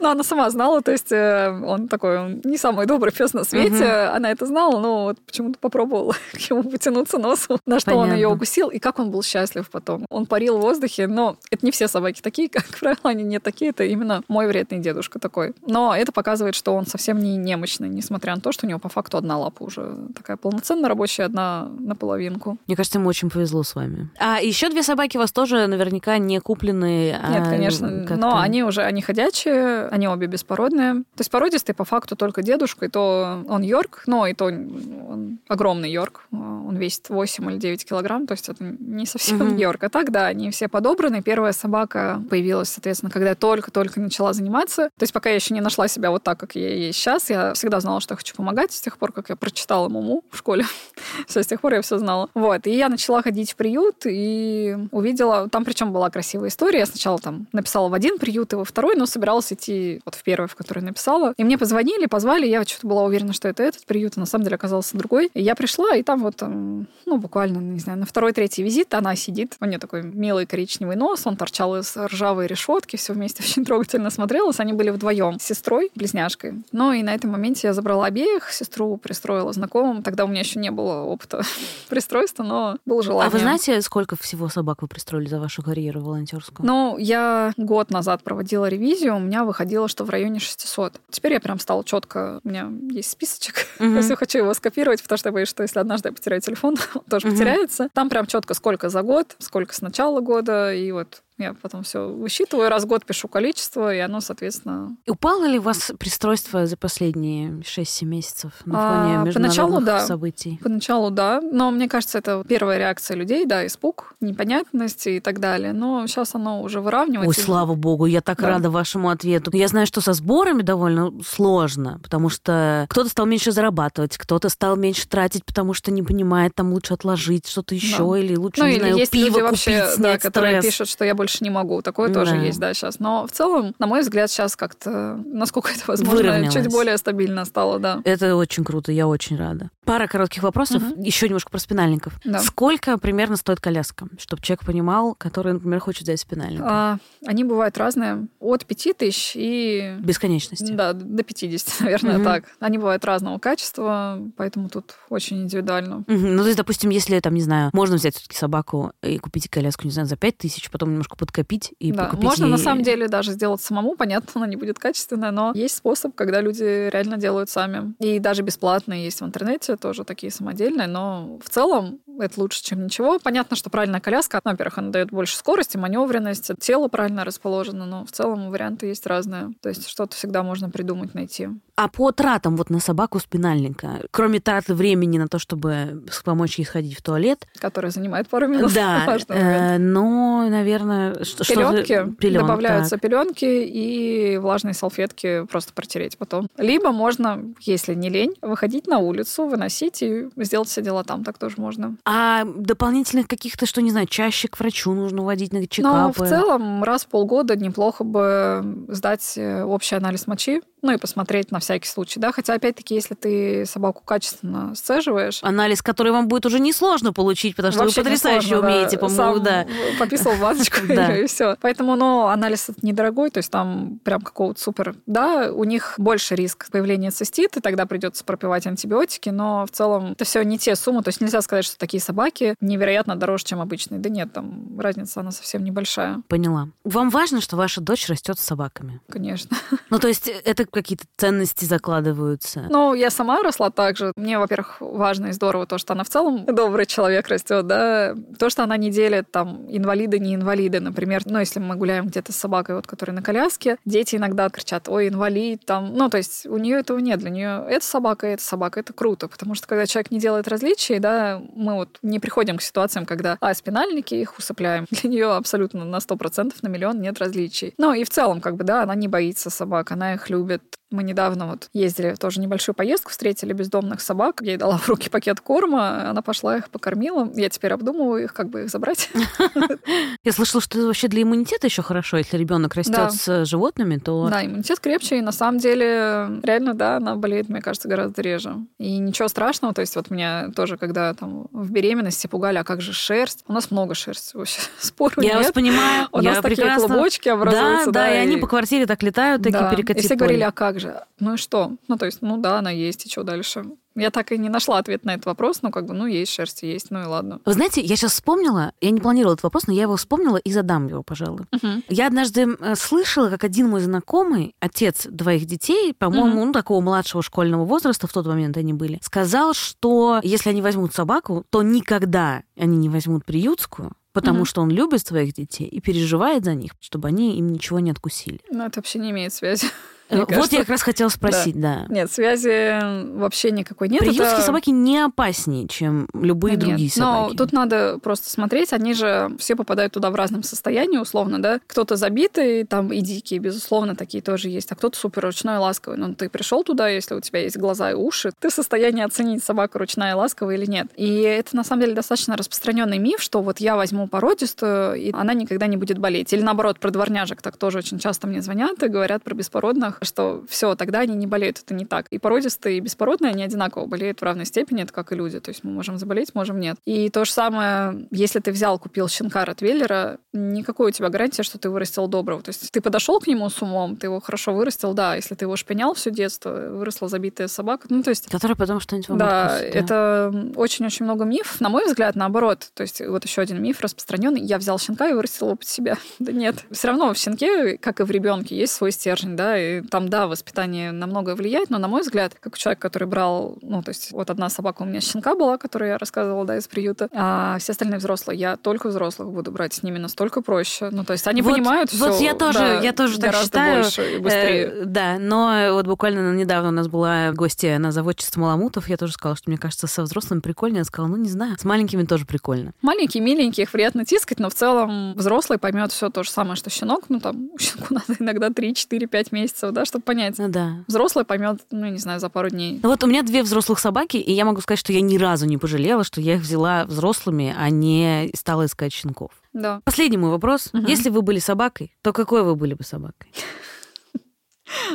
[0.01, 3.45] Ну, она сама знала, то есть э, он такой, он не самый добрый пес на
[3.45, 8.13] свете, она это знала, но вот почему-то попробовала к ему потянуться носу, на что он
[8.13, 10.07] ее укусил, и как он был счастлив потом.
[10.11, 13.71] Он парил в воздухе, но это не все собаки такие, как правило, они не такие,
[13.71, 15.55] это именно мой вредный дедушка такой.
[15.67, 18.89] Но это показывает, что он совсем не немощный, несмотря на то, что у него по
[18.89, 22.59] факту одна лапа уже такая полноценно рабочая, одна наполовинку.
[22.67, 24.09] Мне кажется, ему очень повезло с вами.
[24.19, 27.11] А еще две собаки у вас тоже наверняка не куплены.
[27.11, 30.95] Нет, а конечно, как-то- но они уже, они ходячие, они обе беспородные.
[30.95, 35.39] То есть породистый по факту только дедушка, и то он Йорк, но и то он
[35.49, 39.57] огромный Йорк, он весит 8 или 9 килограмм, то есть это не совсем Мгм.
[39.57, 39.85] Йорк.
[39.85, 41.23] А так, да, они все подобраны.
[41.23, 44.91] Первая собака появилась, соответственно, когда я только-только начала заниматься.
[44.97, 47.55] То есть пока я еще не нашла себя вот так, как я есть сейчас, я
[47.55, 50.65] всегда знала, что я хочу помогать с тех пор, как я прочитала Муму в школе.
[51.27, 52.29] Все, с тех пор я все знала.
[52.35, 56.81] Вот, и я начала ходить в приют и увидела, там причем была красивая история.
[56.81, 60.23] Я сначала там написала в один приют и во второй, но собиралась идти вот в
[60.23, 61.35] первый, в который написала.
[61.37, 64.45] И мне позвонили, позвали, я что-то была уверена, что это этот приют, а на самом
[64.45, 65.31] деле оказался другой.
[65.35, 69.57] И я пришла, и там вот, ну, буквально, не знаю, на второй-третий визит она сидит.
[69.61, 73.98] У нее такой милый коричневый нос, он торчал из ржавой решетки, все вместе очень трогательно
[74.11, 74.61] смотрелось.
[74.61, 76.63] Они были вдвоем с сестрой, близняшкой.
[76.73, 80.03] Ну и на этом моменте я забрала обеих, сестру пристроила знакомым.
[80.03, 81.43] Тогда у меня еще не было опыта
[81.89, 83.29] пристройства, но было желание.
[83.29, 86.67] А вы знаете, сколько всего собак вы пристроили за вашу карьеру волонтерскую?
[86.67, 91.01] Ну, я год назад проводила ревизию, у меня выходило, что в районе 600.
[91.11, 95.19] Теперь я прям стала четко, у меня есть списочек, я все хочу его скопировать, потому
[95.19, 97.37] что я боюсь, что если однажды я потеряю телефон, он тоже Мгм.
[97.37, 97.89] потеряется.
[97.95, 102.09] Там прям четко сколько за год, сколько с начала года, и вот я потом все
[102.09, 104.97] высчитываю, раз в год пишу количество, и оно, соответственно...
[105.07, 109.85] И Упало ли у вас пристройство за последние 6-7 месяцев на А, фоне поначалу, международных
[109.85, 110.01] да.
[110.07, 110.61] событий?
[110.63, 115.73] Поначалу, да, но мне кажется, это первая реакция людей, да, испуг, непонятность и так далее.
[115.73, 117.41] Но сейчас оно уже Ой, выравнивается.
[117.41, 118.49] слава богу, я так Да.
[118.49, 119.51] рада вашему ответу.
[119.55, 124.77] Я знаю, что со сборами довольно сложно, потому что кто-то стал меньше зарабатывать, кто-то стал
[124.77, 128.73] меньше тратить, потому что не понимает, там лучше отложить что-то еще, или лучше, Ну, не
[128.73, 130.75] или знаю, есть пиво люди купить, вообще, да, которые стресс.
[130.75, 131.83] пишут, что я больше не могу.
[131.83, 132.43] Такое тоже Да.
[132.43, 132.99] есть, да, сейчас.
[133.01, 137.79] Но в целом, на мой взгляд, сейчас как-то, насколько это возможно, чуть более стабильно стало,
[137.79, 138.01] да.
[138.05, 139.71] Это очень круто, я очень рада.
[139.89, 141.01] Пара коротких вопросов, Мгм.
[141.01, 142.21] еще немножко про спинальников.
[142.23, 142.41] Да.
[142.41, 146.61] Сколько примерно стоит коляска, чтобы человек понимал, который, например, хочет взять спинальник?
[146.63, 148.29] А, они бывают разные.
[148.39, 150.73] От 5 тысяч и Бесконечности.
[150.73, 152.25] да, до 50, наверное, Мгм.
[152.25, 152.45] так.
[152.61, 156.05] Они бывают разного качества, поэтому тут очень индивидуально.
[156.07, 156.37] Мгм.
[156.37, 159.85] Ну, то есть, допустим, если, там, не знаю, можно взять все-таки собаку и купить коляску,
[159.87, 162.83] не знаю, за 5 тысяч, потом немножко подкопить и Да, покупить можно ей- на самом
[162.83, 167.17] деле даже сделать самому, понятно, она не будет качественная, но есть способ, когда люди реально
[167.17, 167.95] делают сами.
[168.01, 172.85] И даже бесплатные есть в интернете, тоже такие самодельные, но в целом это лучше, чем
[172.85, 173.19] ничего.
[173.19, 178.05] Понятно, что правильная коляска, ну, во-первых, она дает больше скорости, маневренности, тело правильно расположено, но
[178.05, 179.51] в целом варианты есть разные.
[179.63, 181.49] То есть что-то всегда можно придумать, найти.
[181.79, 186.65] А по тратам вот на собаку спинальника, кроме траты времени на то, чтобы помочь ей
[186.65, 187.47] сходить в туалет.
[187.61, 188.75] Который занимает пару минут.
[188.75, 193.01] Да, э, но, наверное, что, пеленки, что пеленок, добавляются так.
[193.01, 196.49] пеленки и влажные салфетки просто протереть потом.
[196.57, 201.39] Либо можно, если не лень, выходить на улицу, выносить и сделать все дела там, так
[201.39, 201.95] тоже можно.
[202.05, 205.97] А дополнительных каких-то, что, не знаю, чаще к врачу нужно водить на чекапы?
[205.97, 210.97] Но в целом раз в полгода неплохо бы сдать э, общий анализ мочи, ну и
[210.97, 215.41] посмотреть на всякий случай, да, хотя опять-таки, если ты собаку качественно сцеживаешь...
[215.43, 219.01] Анализ, который вам будет уже несложно получить, потому что вы потрясающе несложно, умеете, да.
[219.01, 219.67] по-моему, да.
[219.99, 221.57] пописал вазочку и все.
[221.61, 224.95] Поэтому, ну, анализ это недорогой, то есть там прям какого-то супер...
[225.07, 230.25] Да, у них больше риск появления цистита, тогда придется пропивать антибиотики, но в целом это
[230.25, 234.01] все не те суммы, то есть нельзя сказать, что такие собаки невероятно дороже, чем обычные.
[234.01, 236.23] Да нет, там разница, она совсем небольшая.
[236.29, 236.69] Поняла.
[236.85, 239.01] Вам важно, что ваша дочь растет с собаками?
[239.11, 239.57] Конечно.
[239.91, 242.67] Ну, то есть это какие-то ценности закладываются?
[242.69, 244.13] Ну, я сама росла так же.
[244.17, 248.15] Мне, во-первых, важно и здорово то, что она в целом добрый человек растет, да.
[248.39, 251.23] То, что она не делит там инвалиды, не инвалиды, например.
[251.27, 255.09] Ну, если мы гуляем где-то с собакой, вот, которая на коляске, дети иногда кричат, ой,
[255.09, 255.95] инвалид, там.
[255.95, 257.19] Ну, то есть у нее этого нет.
[257.21, 259.29] Для нее это собака, это собака, это круто.
[259.29, 263.37] Потому что когда человек не делает различий, да, мы вот не приходим к ситуациям, когда,
[263.41, 264.87] а, спинальники, их усыпляем.
[264.91, 267.75] Для нее абсолютно на 100%, на миллион нет различий.
[267.79, 270.58] Ну, и в целом, как бы, да, она не боится собак, она их любит.
[270.91, 274.39] Мы недавно вот ездили тоже небольшую поездку, встретили бездомных собак.
[274.41, 277.31] Я ей дала в руки пакет корма, она пошла их покормила.
[277.35, 279.11] Я теперь обдумываю их, как бы их забрать.
[280.25, 283.11] Я слышала, что это вообще для иммунитета еще хорошо, если ребенок растет Да.
[283.11, 287.61] с животными, то Да, иммунитет крепче, и на самом деле, реально, да, она болеет, мне
[287.61, 288.55] кажется, гораздо реже.
[288.79, 292.81] И ничего страшного, то есть вот меня тоже, когда там в беременности пугали, а как
[292.81, 293.45] же шерсть?
[293.47, 295.37] У нас много шерсти вообще, спору я нет.
[295.37, 297.91] вас понимаю, У я нас такие клубочки Да, образуются.
[297.91, 299.71] да, и они по квартире так летают, такие Да.
[299.71, 301.03] перекати И все говорили, а как же?
[301.21, 301.73] Ну и что?
[301.89, 303.65] Ну, то есть, ну да, она есть, и что дальше?
[303.95, 306.63] Я так и не нашла ответ на этот вопрос, ну, как бы, ну, есть шерсть,
[306.63, 307.41] есть, ну и ладно.
[307.45, 310.53] Вы знаете, я сейчас вспомнила, я не планировала этот вопрос, но я его вспомнила и
[310.53, 311.47] задам его, пожалуй.
[311.89, 317.23] Я однажды э, слышала, как один мой знакомый, отец двоих детей, по-моему, ну, такого младшего
[317.25, 322.45] школьного возраста, в тот момент они были, сказал, что если они возьмут собаку, то никогда
[322.57, 324.45] они не возьмут приютскую, потому Мгм.
[324.47, 328.39] что он любит своих детей и переживает за них, чтобы они им ничего не откусили.
[328.51, 329.67] Ну, это вообще не имеет связи.
[330.11, 330.55] Мне вот кажется.
[330.57, 331.87] я как раз хотела спросить, да.
[331.89, 332.79] Нет, связи
[333.19, 334.01] вообще никакой нет.
[334.01, 336.61] Приютские Это- собаки не опаснее, чем любые Нет.
[336.61, 337.31] другие собаки.
[337.33, 341.61] Но тут надо просто смотреть, они же все попадают туда в разном состоянии, условно, да.
[341.67, 345.99] Кто-то забитый, там и дикие, безусловно, такие тоже есть, а кто-то супер ручной и ласковый.
[345.99, 349.45] Но ты пришел туда, если у тебя есть глаза и уши, ты в состоянии оценить,
[349.45, 350.87] собака ручная и ласковая или нет.
[350.97, 355.35] И это, на самом деле, достаточно распространенный миф, что вот я возьму породистую, и она
[355.35, 356.33] никогда не будет болеть.
[356.33, 360.45] Или наоборот, про дворняжек так тоже очень часто мне звонят и говорят про беспородных, что
[360.49, 361.61] все, тогда они не болеют.
[361.65, 362.07] Это не так.
[362.11, 365.41] И породистые, и беспородные, они одинаково болеют в равной степени, это как и люди.
[365.41, 366.77] То есть мы можем заболеть, можем нет.
[366.85, 371.59] И то же самое, если ты взял, купил щенка Ротвейлера, никакой у тебя гарантии, что
[371.59, 372.43] ты вырастил доброго.
[372.43, 375.15] То есть ты подошел к нему с умом, ты его хорошо вырастил, да.
[375.15, 377.87] Если ты его шпинял все детство, выросла забитая собака.
[377.91, 381.61] Ну, то есть Которая потом что-нибудь вам да, откусит, это очень-очень много мифов.
[381.61, 382.71] На мой взгляд, наоборот.
[382.75, 384.41] То есть вот еще один миф распространенный.
[384.41, 385.99] Я взял щенка и вырастил его под себя.
[386.19, 386.65] Да нет.
[386.71, 390.27] Все равно в щенке, как и в ребенке, есть свой стержень, да, и там, да,
[390.27, 394.13] воспитание на многое влияет, но, на мой взгляд, как человек, который брал, ну, то есть
[394.13, 397.73] вот одна собака у меня щенка была, которую я рассказывала, да, из приюта, а все
[397.73, 400.89] остальные взрослые, я только взрослых буду брать, с ними настолько проще.
[400.91, 403.83] Ну, то есть они Вот- понимают Вот все я тоже, я тоже так считаю.
[403.83, 404.65] больше и быстрее.
[404.67, 408.89] Э, да, но вот буквально недавно у нас была гостья на заводчице Маламутов.
[408.89, 410.79] Я тоже сказала, что мне кажется, со взрослыми прикольно.
[410.79, 412.73] Я сказала, ну не знаю, с маленькими тоже прикольно.
[412.83, 416.71] Маленькие, миленькие, их приятно тискать, но в целом взрослый поймет все то же самое, что
[416.71, 417.05] щенок.
[417.09, 420.39] Ну, там, щенку надо иногда 3, 4, 5 месяцев, да, чтобы понять.
[420.39, 420.85] Ну да.
[420.89, 422.81] Взрослый поймет, ну, не знаю, за пару дней.
[422.83, 425.47] Ну вот у меня две взрослых собаки, и я могу сказать, что я ни разу
[425.47, 429.31] не пожалела, что я их взяла взрослыми, а не стала искать щенков.
[429.53, 429.81] Да.
[429.85, 430.71] Последний мой вопрос.
[430.73, 430.87] Мгм.
[430.87, 433.31] Если вы были собакой, то какой вы были бы собакой?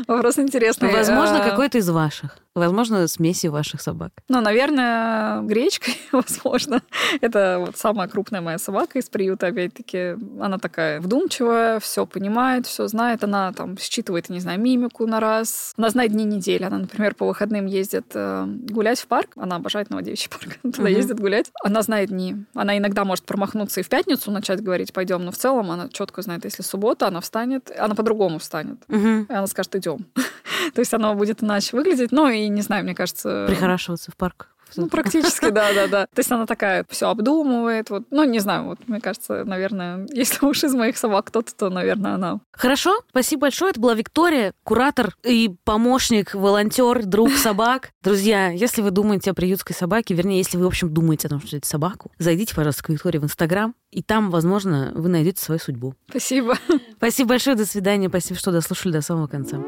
[0.07, 0.91] Вопрос интересный.
[0.91, 2.37] Возможно, А, какой-то из ваших.
[2.55, 4.11] Возможно, смеси ваших собак.
[4.29, 6.83] Ну, наверное, гречкой, возможно.
[7.19, 10.15] Это вот самая крупная моя собака из приюта, опять-таки.
[10.39, 13.23] Она такая вдумчивая, все понимает, все знает.
[13.23, 15.73] Она там считывает, не знаю, мимику на раз.
[15.77, 16.63] Она знает дни недели.
[16.63, 19.31] Она, например, по выходным ездит э, гулять в парк.
[19.35, 20.59] Она обожает Новодевичий парк.
[20.63, 20.95] Она Туда Мгм.
[20.97, 21.51] ездит гулять.
[21.63, 22.35] Она знает дни.
[22.53, 25.25] Она иногда может промахнуться и в пятницу начать говорить, пойдем.
[25.25, 27.71] Но в целом она четко знает, если суббота, она встанет.
[27.79, 28.77] Она по-другому встанет.
[28.89, 29.23] Мгм.
[29.27, 30.05] И она скажет, идем.
[30.75, 32.11] То есть оно будет иначе выглядеть.
[32.11, 33.45] Ну и не знаю, мне кажется...
[33.47, 36.05] Прихорашиваться в парк Ну, практически, да, да, да.
[36.07, 37.89] То есть она такая все обдумывает.
[37.89, 41.69] Вот, ну, не знаю, вот мне кажется, наверное, если уж из моих собак кто-то, то,
[41.69, 42.39] наверное, она.
[42.51, 43.71] Хорошо, спасибо большое.
[43.71, 47.91] Это была Виктория, куратор и помощник, волонтер, друг собак.
[48.01, 51.41] Друзья, если вы думаете о приютской собаке, вернее, если вы, в общем, думаете о том,
[51.41, 55.59] что это собаку, зайдите, пожалуйста, к Виктории в Инстаграм, и там, возможно, вы найдете свою
[55.59, 55.93] судьбу.
[56.09, 56.57] Спасибо.
[56.97, 58.09] Спасибо большое, до свидания.
[58.09, 59.59] Спасибо, что дослушали до самого конца.